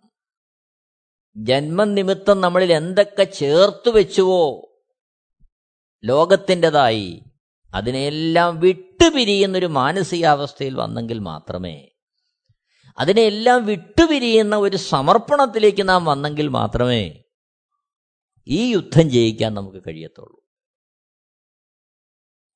ജന്മനിമിത്തം 1.37 2.41
നമ്മളിൽ 2.41 2.73
എന്തൊക്കെ 2.73 3.25
ചേർത്തു 3.25 3.91
വെച്ചുവോ? 3.91 4.69
ലോകത്തിന്റെതായി 6.05 7.25
അതിനെല്ലാം 7.75 8.61
വിട്ടുപിരിയുന്നൊരു 8.61 9.67
മാനസികാവസ്ഥയിൽ 9.67 10.75
വന്നെങ്കിൽ 10.75 11.19
മാത്രമേ 11.19 11.89
അതിനെയെല്ലാം 12.99 13.67
വിട്ടുപിരിയുന്ന 13.67 14.57
ഒരു 14.57 14.77
സമർപ്പണത്തിലേക്ക് 14.77 15.89
നാം 15.89 16.05
വന്നെങ്കിൽ 16.05 16.49
മാത്രമേ 16.49 17.25
ഈ 18.49 18.73
യുദ്ധം 18.73 19.11
ജയിക്കാൻ 19.11 19.55
നമുക്ക് 19.55 19.83
കഴിയത്തുള്ളൂ. 19.89 20.41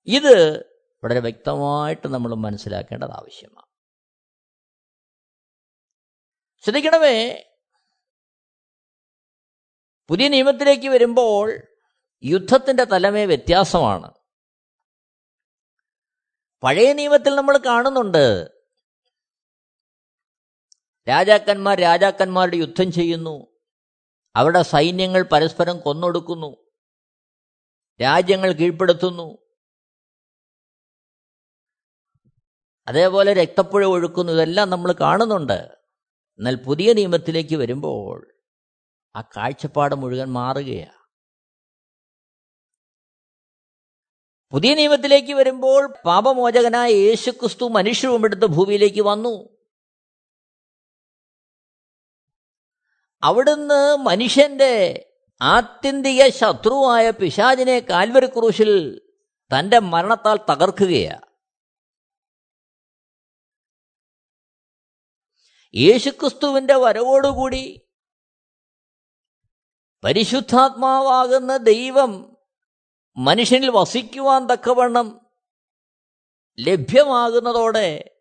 ഇത് 0.07 0.61
വളരെ 1.05 1.21
വ്യക്തമായിട്ട് 1.21 2.09
നമ്മൾ 2.09 2.35
മനസ്സിലാക്കേണ്ടത് 2.35 3.11
ആവശ്യമാണ്. 3.11 3.67
ശ്രദ്ധിക്കണമേ 6.65 7.45
പുതിയ 10.09 10.29
നിയമത്തിലേക്ക് 10.29 10.89
വരുമ്പോൾ 10.89 11.63
യുദ്ധത്തിന്റെ 12.25 12.85
തലമേ 12.85 13.25
വ്യത്യാസമാണ്. 13.25 14.22
പഴയ 16.63 16.93
നിയമത്തിൽ 16.93 17.35
നമ്മൾ 17.35 17.59
കാണുന്നുണ്ട്. 17.59 18.49
രാജാക്കന്മാർ 21.09 21.81
രാജാക്കന്മാരുടെ 21.81 22.57
യുദ്ധം 22.57 22.93
ചെയ്യുന്നു. 22.93 23.47
അവിടെ 24.37 24.63
സൈന്യങ്ങൾ 24.63 25.23
പരസ്പരം 25.23 25.81
കൊന്നൊടുക്കുന്നു. 25.81 26.57
രാജ്യങ്ങൾ 28.03 28.53
കീഴ്പ്പെടുത്തുന്നു. 28.53 29.39
അതേപോലെ 32.89 33.33
രക്തപ്പുഴ 33.33 33.85
ഒഴുക്കുന്നു. 33.85 34.33
ഇതെല്ലാം 34.33 34.71
നമ്മൾ 34.71 34.93
കാണുന്നുണ്ട്. 34.93 35.79
എന്നാൽ 36.39 36.55
പുതിയ 36.57 36.93
നിയമത്തിലേക്ക് 36.93 37.57
വരുമ്പോൾ 37.57 38.35
ആ 39.17 39.21
കാഴ്ചപ്പാട് 39.21 39.95
മുഴുവൻ 39.95 40.29
മാറുകയാണ്. 40.29 41.02
പുതിയ 44.53 44.75
നിയമത്തിലേക്ക് 44.75 45.33
വരുമ്പോൾ 45.33 45.95
പാപമോചകനായ 46.05 46.91
യേശുക്രിസ്തു 46.91 47.69
മനുഷ്യരൂപമെടുത്ത് 47.69 48.47
ഭൂമിയിലേക്ക് 48.47 49.01
വന്നു. 49.01 49.49
അവിടുന്ന് 53.23 53.97
മനുഷ്യന്റെ 53.97 55.07
ആത്യന്തിക 55.41 56.29
ശത്രുവായ 56.29 57.11
പിശാചിനെ 57.11 57.79
കാൽവരി 57.81 58.27
ക്രൂശിൽ 58.27 59.01
തന്റെ 59.51 59.79
മരണത്താൽ 59.79 60.39
തകർക്കുകയാണ് 60.51 61.27
യേശുക്രിസ്തുവിന്റെ 65.75 66.77
വരവോടുകൂടി 66.77 67.89
പരിശുദ്ധാത്മാവാകുന്ന 70.05 71.57
ദൈവം 71.57 72.32
മനുഷ്യനിൽ 73.17 73.71
വസിക്കുവാൻ 73.71 74.47
തക്കവണ്ണം 74.47 75.27
ലഭ്യമാകുന്നതോടെ 76.61 78.19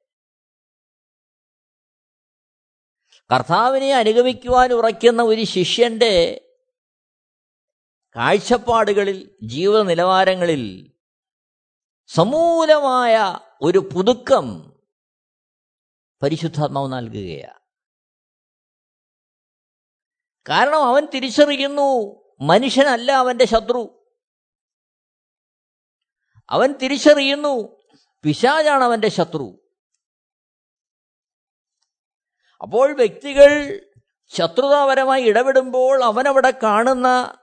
കർത്താവിനെ 3.33 3.93
അനുഗമിക്കുവാൻ 3.93 4.73
ഉറയ്ക്കുന്ന 4.73 5.21
ഒരു 5.21 5.43
ശിഷ്യന്റെ 5.43 6.45
കാഴ്ചപ്പാടുകളിൽ 8.15 9.37
ജീവിത 9.43 9.81
നിലവാരങ്ങളിൽ 9.81 10.93
സമൂലമായ 12.07 13.39
ഒരു 13.61 13.77
പുതുക്കം 13.77 14.71
പരിശുദ്ധാത്മാവ് 16.23 16.93
നൽകുകയാണ്. 16.93 17.59
കാരണം 20.49 20.83
അവൻ 20.85 21.05
തിരിച്ചറിയുന്നു 21.05 22.21
മനുഷ്യനല്ല 22.41 23.11
അവന്റെ 23.11 23.45
ശത്രു. 23.45 24.00
അവൻ 26.51 26.73
തിരിച്ചറിയുന്നു. 26.73 27.81
പിശാജാണ് 28.23 28.83
അവന്റെ 28.83 29.09
ശത്രു. 29.09 29.61
അപ്പോൾ 32.61 32.93
വ്യക്തികൾ 32.93 33.81
ശത്രുതാപരമായി 34.27 35.23
ഇടപെടുമ്പോൾ 35.23 36.03
അവനവിടെ 36.03 36.53
കാണുന്ന 36.63 37.37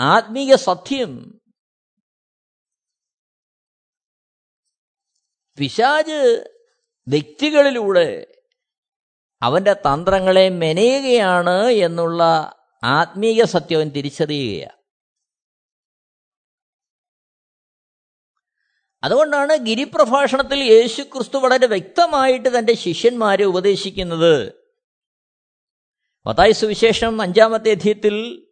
ആത്മീയ 0.00 0.56
സത്യം. 0.56 1.40
പിശാജ് 5.58 6.44
വ്യക്തികളിലൂടെ 7.08 8.26
അവന്റെ 9.42 9.72
തന്ത്രങ്ങളെ 9.72 10.48
മെനയുകയാണ് 10.48 11.70
എന്നുള്ള 11.70 12.22
ആത്മീയ 12.84 13.44
സത്യം 13.44 13.76
അവൻ 13.76 13.88
തിരിച്ചറിയുകയാണ്. 13.88 14.77
അതുകൊണ്ടാണ് 19.02 19.56
ഗിരിപ്രഭാഷണത്തിൽ 19.56 20.58
യേശു 20.58 21.02
ക്രിസ്തു 21.02 21.38
വളരെ 21.38 21.66
വ്യക്തമായിട്ട് 21.66 22.58
തന്റെ 22.58 22.74
ശിഷ്യന്മാരെ 22.74 23.44
ഉപദേശിക്കുന്നത്. 23.44 24.52
പതായ 26.26 26.52
സുവിശേഷം 26.52 27.22
അഞ്ചാമത്തെ 27.22 27.70
അധ്യയത്തിൽ 27.70 28.46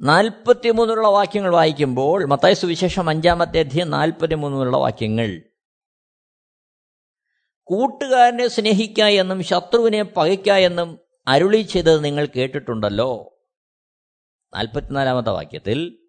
നാൽപ്പത്തിമൂന്നുള്ള 0.00 1.08
വാക്യങ്ങൾ 1.08 1.50
വായിക്കുമ്പോൾ 1.50 2.24
മത്തായ 2.24 2.54
സുവിശേഷം 2.54 3.08
അഞ്ചാമത്തെ 3.08 3.58
അധ്യയം 3.58 3.90
നാൽപ്പത്തിമൂന്നുള്ള 3.90 4.76
വാക്യങ്ങൾ. 4.76 5.42
കൂട്ടുകാരനെ 7.64 8.48
സ്നേഹിക്ക 8.48 9.00
എന്നും 9.00 9.42
ശത്രുവിനെ 9.42 10.02
പകയ്ക്ക 10.02 10.50
എന്നും 10.50 10.98
അരുളി 11.26 11.62
ചെയ്തത് 11.62 12.04
നിങ്ങൾ 12.04 12.28
കേട്ടിട്ടുണ്ടല്ലോ. 12.36 13.38
നാൽപ്പത്തിനാലാമത്തെ 14.54 15.30
വാക്യത്തിൽ 15.30 16.03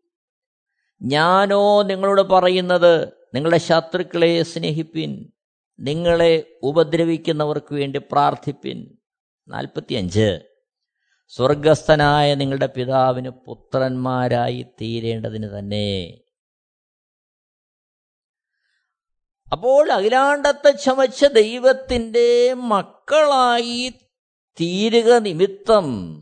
ഞാനോ 1.06 1.82
നിങ്ങളോട് 1.82 2.22
പറയുന്നത് 2.22 3.08
നിങ്ങളുടെ 3.34 3.58
ശത്രുക്കളെ 3.58 4.44
സ്നേഹിപ്പിൻ 4.44 5.32
നിങ്ങളെ 5.80 6.60
ഉപദ്രവിക്കുന്നവർക്ക് 6.63 7.74
വേണ്ടി 7.74 8.00
പ്രാർത്ഥിപ്പിൻ. 8.12 8.98
നാൽപ്പത്തിയഞ്ച്. 9.48 10.39
സ്വർഗസ്ഥനായ 11.28 12.36
നിങ്ങളുടെ 12.36 12.65
പിതാവിന് 12.65 13.30
പുത്രന്മാരായി 13.30 14.65
തീരേണ്ടതിന് 14.82 15.60
തന്നെ. 15.60 16.18
അപ്പോൾ 19.52 19.91
അഖിലാണ്ടത്തെ 19.91 20.72
ചമച്ച 20.72 21.26
ദൈവത്തിന്റെ 21.26 22.54
മക്കളായി 22.54 23.94
തീരുക 24.62 25.18
നിമിത്തം 25.18 26.22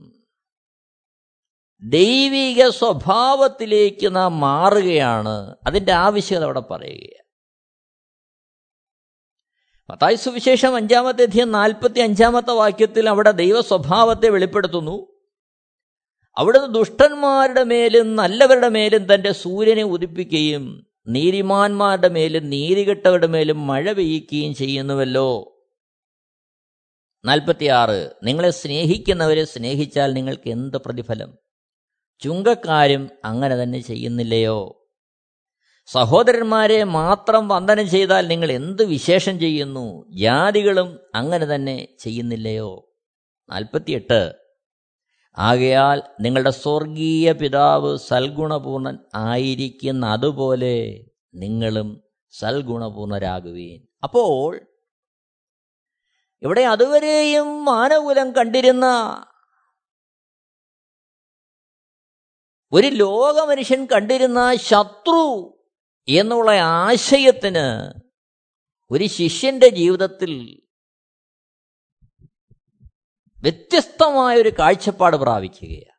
ദൈവിക 1.83 2.69
സ്വഭാവത്തിലേക്ക് 2.69 4.15
നാം 4.15 4.39
മാറുകയാണ് 4.39 5.55
അതിന്റെ 5.67 5.91
ആവശ്യകത 5.91 6.43
അവിടെ 6.43 6.59
പറയുക 6.59 7.23
മത്തായി 9.89 10.15
സുവിശേഷം 10.15 10.75
അഞ്ചാമത്തെ 10.75 11.21
അധ്യയം 11.21 11.51
നാൽപ്പത്തി 11.51 11.99
അഞ്ചാമത്തെ 11.99 12.51
വാക്യത്തിൽ 12.51 13.09
അവിടെ 13.09 13.31
ദൈവ 13.31 13.61
സ്വഭാവത്തെ 13.61 14.29
വെളിപ്പെടുത്തുന്നു. 14.29 15.21
അവിടുന്ന് 16.37 16.75
ദുഷ്ടന്മാരുടെ 16.75 17.63
മേലും 17.63 18.15
നല്ലവരുടെ 18.15 18.69
മേലും 18.69 19.13
തന്റെ 19.13 19.31
സൂര്യനെ 19.31 19.83
ഉദിപ്പിക്കുകയും 19.83 20.87
നീതിമാന്മാരുടെ 21.07 22.07
മേലും 22.07 22.49
നീതികെട്ടവരുടെ 22.49 23.27
മേലും 23.27 23.67
മഴ 23.67 23.91
പെയ്യിക്കുകയും 23.91 24.55
ചെയ്യുന്നുവല്ലോ. 24.55 25.57
നാൽപ്പത്തിയാറ്. 27.25 28.13
നിങ്ങളെ 28.23 28.49
സ്നേഹിക്കുന്നവരെ 28.49 29.43
സ്നേഹിച്ചാൽ 29.45 30.13
നിങ്ങൾക്ക് 30.13 30.49
എന്ത് 30.49 30.77
പ്രതിഫലം? 30.77 31.42
ചുങ്കക്കാരും 32.23 33.09
അങ്ങനെ 33.25 33.63
തന്നെ 33.63 33.79
ചെയ്യുന്നില്ലയോ? 33.79 34.89
സഹോദരന്മാരെ 35.85 36.83
മാത്രം 36.83 37.47
വന്ദനം 37.47 37.89
ചെയ്താൽ 37.89 38.27
നിങ്ങൾ 38.27 38.51
എന്ത് 38.51 38.85
വിശേഷം 38.85 39.39
ചെയ്യുന്നു? 39.39 40.05
ജാതികളും 40.09 40.99
അങ്ങനെ 41.15 41.45
തന്നെ 41.45 41.87
ചെയ്യുന്നില്ലയോ? 41.99 42.93
നാൽപ്പത്തിയെട്ട്. 43.49 44.35
ആകയാൽ 45.37 46.03
നിങ്ങളുടെ 46.21 46.49
സ്വർഗീയ 46.49 47.31
പിതാവ് 47.31 47.97
സൽഗുണപൂർണൻ 47.97 48.97
ആയിരിക്കുന്ന 49.15 50.05
അതുപോലെ 50.05 51.05
നിങ്ങളും 51.33 52.03
സൽഗുണപൂർണരാകുവീൻ. 52.29 53.87
അപ്പോൾ 54.03 54.61
ഇവിടെ 56.41 56.61
അതുവരെയും 56.61 57.65
മാനകുലം 57.65 58.31
കണ്ടിരുന്ന 58.31 58.85
ഒരു 62.73 62.87
ലോക 62.87 63.49
മനുഷ്യൻ 63.49 63.85
കണ്ടിരുന്ന 63.85 64.55
ശത്രു 64.55 65.53
എന്നുള്ള 66.07 66.51
ആശയത്തിന് 66.51 67.99
ഒരു 68.91 69.07
ശിഷ്യന്റെ 69.07 69.69
ജീവിതത്തിൽ 69.69 70.61
വ്യത്യസ്തമായ 73.41 74.37
ഒരു 74.37 74.51
കാഴ്ചപ്പാട് 74.59 75.15
പ്രാപിക്കുകയാണ്. 75.15 75.93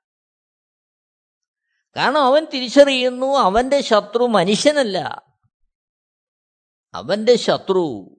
കാരണം 1.97 2.21
അവൻ 2.21 2.47
തിരിച്ചറിയുന്നു 2.55 3.27
അവന്റെ 3.27 3.81
ശത്രു 3.81 4.25
മനുഷ്യനല്ല. 4.25 5.27
അവന്റെ 6.95 7.37
ശത്രു 7.37 8.17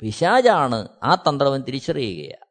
പിശാജാണ്. 0.00 0.88
ആ 1.02 1.14
തന്ത്രവൻ 1.14 1.62
തിരിച്ചറിയുകയാണ്. 1.62 2.45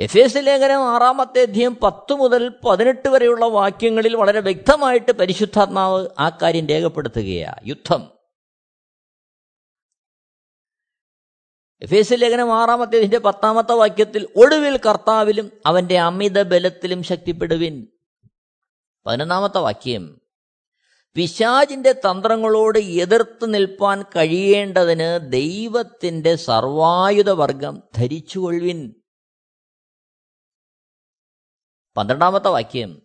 എഫ് 0.00 0.18
എസ് 0.18 0.36
ലേഖനം 0.36 0.88
ആറാമത്തെ 0.88 1.42
അധ്യയം 1.42 1.76
പത്ത് 1.76 2.12
മുതൽ 2.12 2.52
പതിനെട്ട് 2.68 3.08
വരെയുള്ള 3.08 3.44
വാക്യങ്ങളിൽ 3.44 4.16
വളരെ 4.16 4.40
വ്യക്തമായിട്ട് 4.40 5.12
പരിശുദ്ധാത്മാവ് 5.12 6.08
ആ 6.18 6.28
കാര്യം 6.28 6.66
രേഖപ്പെടുത്തുകയാണ്. 6.66 7.68
യുദ്ധം. 7.68 8.08
എഫ് 11.82 11.94
എസ് 11.94 12.12
ലേഖനം 12.12 12.54
ആറാമത്തെ 12.54 12.96
ഇതിന്റെ 12.96 13.18
പത്താമത്തെ 13.18 13.72
വാക്യത്തിൽ 13.72 14.28
ഒടുവിൽ 14.36 14.76
കർത്താവിലും 14.76 15.52
അവന്റെ 15.66 15.98
അമിത 15.98 16.42
ബലത്തിലും 16.42 17.02
ശക്തിപ്പെടുവിൻ. 17.02 17.86
പതിനൊന്നാമത്തെ 19.06 19.58
വാക്യം. 19.58 20.20
പിശാജിന്റെ 21.14 21.92
തന്ത്രങ്ങളോട് 21.92 22.78
എതിർത്ത് 22.78 23.54
നിൽപ്പാൻ 23.54 24.02
കഴിയേണ്ടതിന് 24.02 25.32
ദൈവത്തിന്റെ 25.32 26.34
സർവായുധവർഗം 26.34 27.82
ധരിച്ചുകൊള്ളുവിൻ. 27.96 29.01
പന്ത്രണ്ടാമത്തെ 31.96 32.48
വാക്യം. 32.48 33.02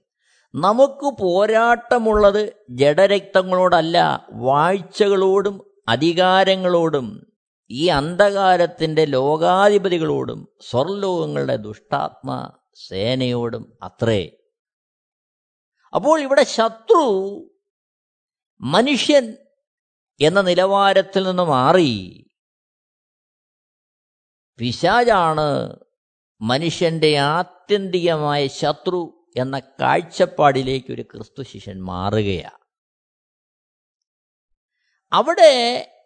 നമുക്ക് 0.55 1.21
പോരാട്ടമുള്ളത് 1.21 2.53
ജഡരക്തങ്ങളോടല്ല 2.69 4.27
വാഴ്ചകളോടും 4.31 5.75
അധികാരങ്ങളോടും 5.87 7.33
ഈ 7.69 7.87
അന്ധകാരത്തിന്റെ 7.87 9.05
ലോകാധിപതികളോടും 9.05 10.47
സ്വർലോകങ്ങളുടെ 10.69 11.55
ദുഷ്ടാത്മ 11.55 12.51
സേനയോടും 12.87 13.77
അത്രേ. 13.83 14.31
അപ്പോൾ 15.95 16.21
ഇവിടെ 16.21 16.43
ശത്രു 16.43 17.03
മനുഷ്യൻ 18.61 19.37
എന്ന 20.21 20.41
നിലവാരത്തിൽ 20.41 21.23
നിന്ന് 21.23 21.43
മാറി. 21.43 22.23
പിശാജാണ് 24.57 25.75
മനുഷ്യന്റെ 26.41 27.17
ആത്യന്തികമായ 27.17 28.47
ശത്രു 28.47 29.29
എന്ന 29.37 29.59
കാഴ്ചപ്പാടിലേക്ക് 29.59 30.93
ഒരു 30.93 31.01
ക്രിസ്തു 31.01 31.43
ശിഷ്യൻ 31.43 31.81
മാറുകയാണ്. 31.81 32.57
അവിടെ 35.11 35.53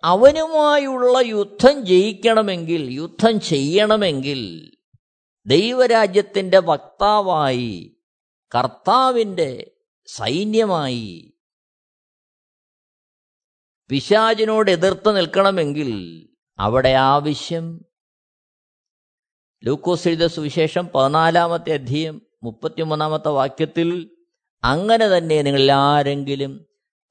അവനുമായുള്ള 0.03 1.19
യുദ്ധം 1.19 1.85
ജയിക്കണമെങ്കിൽ 1.85 2.91
യുദ്ധം 2.91 3.39
ചെയ്യണമെങ്കിൽ 3.39 4.71
ദൈവരാജ്യത്തിന്റെ 5.45 6.59
വക്താവായി 6.59 7.97
കർത്താവിന്റെ 8.55 9.71
സൈന്യമായി 10.05 11.33
പിശാചിനോട് 13.89 14.71
എതിർത്ത് 14.71 15.17
നിൽക്കണമെങ്കിൽ 15.17 16.21
അവിടെ 16.59 16.89
ആവശ്യം 16.89 17.90
ലൂക്കോസ് 19.63 20.07
എഴുത 20.07 20.25
സുവിശേഷം 20.25 20.87
പതിനാലാമത്തെ 20.87 21.73
അധ്യയം 21.73 22.21
മുപ്പത്തിമൂന്നാമത്തെ 22.43 23.27
വാക്യത്തിൽ 23.27 24.17
അങ്ങനെ 24.63 25.17
തന്നെ 25.17 25.41
നിങ്ങൾ 25.41 25.71
ആരെങ്കിലും 25.71 26.65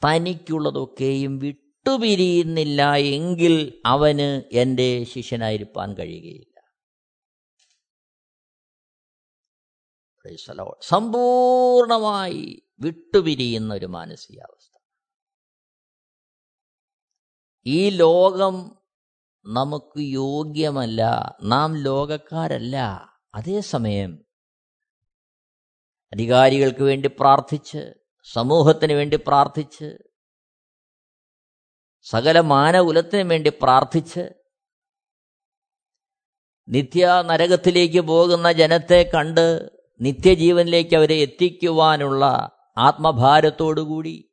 തനിക്കുള്ളതൊക്കെയും 0.04 1.38
വിട്ടുപിരിയുന്നില്ല 1.38 2.94
എങ്കിൽ 2.94 3.82
അവന് 3.86 4.42
എന്റെ 4.52 5.04
ശിഷ്യനായിരിക്കാൻ 5.04 5.94
കഴിയുകയില്ല. 5.94 6.50
സമ്പൂർണമായി 10.82 12.62
വിട്ടുപിരിയുന്ന 12.80 13.74
ഒരു 13.74 13.86
മാനസികാവസ്ഥ. 13.86 14.78
ഈ 17.66 17.90
ലോകം 17.90 18.79
നമുക്ക് 19.46 20.00
യോഗ്യമല്ല. 20.00 21.02
നാം 21.42 21.76
ലോകക്കാരല്ല. 21.76 22.76
അതേസമയം 23.34 24.24
അധികാരികൾക്ക് 26.12 26.82
വേണ്ടി 26.82 27.08
പ്രാർത്ഥിച്ച് 27.08 27.94
സമൂഹത്തിന് 28.22 28.92
വേണ്ടി 28.92 29.16
പ്രാർത്ഥിച്ച് 29.16 29.98
സകല 32.02 32.40
മാനകുലത്തിനു 32.40 33.28
വേണ്ടി 33.28 33.50
പ്രാർത്ഥിച്ച് 33.50 34.28
നിത്യ 36.68 37.22
നരകത്തിലേക്ക് 37.26 38.00
പോകുന്ന 38.00 38.52
ജനത്തെ 38.52 39.10
കണ്ട് 39.14 39.70
നിത്യജീവനിലേക്ക് 40.00 40.96
അവരെ 40.96 41.14
എത്തിക്കുവാനുള്ള 41.14 42.50
ആത്മഭാരത്തോടുകൂടി 42.76 44.29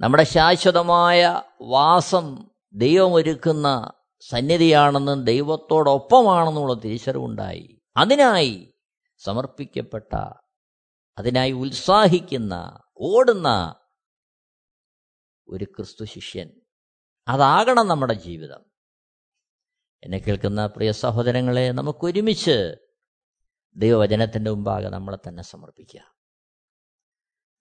നമ്മുടെ 0.00 0.24
ശാശ്വതമായ 0.24 1.42
വാസം 1.62 2.50
ദൈവമൊരുക്കുന്ന 2.72 3.92
സന്നിധിയാണെന്നും 4.20 5.24
ദൈവത്തോടൊപ്പമാണെന്നുള്ള 5.24 6.74
തിരിച്ചറിവുണ്ടായി. 6.74 7.80
അതിനായി 7.96 8.74
സമർപ്പിക്കപ്പെട്ട 9.18 10.16
അതിനായി 11.18 11.52
ഉത്സാഹിക്കുന്ന 11.52 12.80
ഓടുന്ന 12.98 13.74
ഒരു 15.48 15.64
ക്രിസ്തു 15.64 16.04
ശിഷ്യൻ. 16.04 16.50
അതാകണം 17.28 17.88
നമ്മുടെ 17.88 18.14
ജീവിതം. 18.14 18.60
എന്നെ 20.04 20.18
കേൾക്കുന്ന 20.18 20.66
പ്രിയ 20.66 20.92
സഹോദരങ്ങളെ 20.92 21.72
നമുക്കൊരുമിച്ച് 21.72 22.76
ദൈവവചനത്തിന്റെ 23.76 24.50
മുമ്പാകെ 24.50 24.88
നമ്മളെ 24.88 25.18
തന്നെ 25.28 25.42
സമർപ്പിക്കാം. 25.42 26.17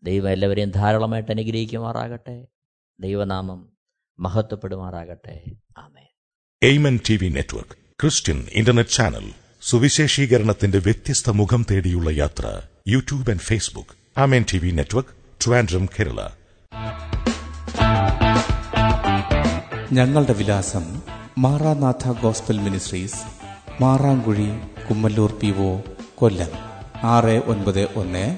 ദൈവം 0.04 0.32
എല്ലാവരെയും 0.32 0.70
ധാരാളമായിട്ട് 0.70 1.32
അനുഗ്രഹിക്കുമാറാകട്ടെ. 1.32 2.46
ദൈവനാമം 3.00 3.70
മഹത്വപ്പെടുമാറാകട്ടെ. 4.20 5.44
ആമേ 5.78 6.06
Amen 6.64 7.00
T 7.10 7.18
V 7.18 7.28
network 7.30 7.76
Christian 8.02 8.48
internet 8.52 8.90
channel 8.90 9.32
സുവിശേഷീകരണത്തിന്റെ 9.62 10.78
വ്യത്യസ്ത 10.78 11.30
മുഖം 11.30 11.66
തേടിയുള്ള 11.72 12.10
യാത്ര 12.10 12.62
YouTube 12.88 13.30
and 13.30 13.40
Facebook. 13.40 14.20
Amen 14.20 14.46
T 14.54 14.58
V 14.58 14.72
network 14.72 15.10
Trivandrum 15.46 15.86
Kerala. 15.86 16.30
ഞങ്ങളുടെ 19.92 20.34
വിലാസം 20.34 21.02
Maranatha 21.38 22.12
gospel 22.22 22.58
ministries 22.58 23.22
Marankuzhi 23.82 24.50
Kummalloor 24.90 25.32
P 25.32 25.48
O 25.48 25.82
Kollam. 26.16 26.50
ആറ് 27.04 27.44
ഒൻപത് 27.46 27.94
ഒന്ന് 27.94 28.38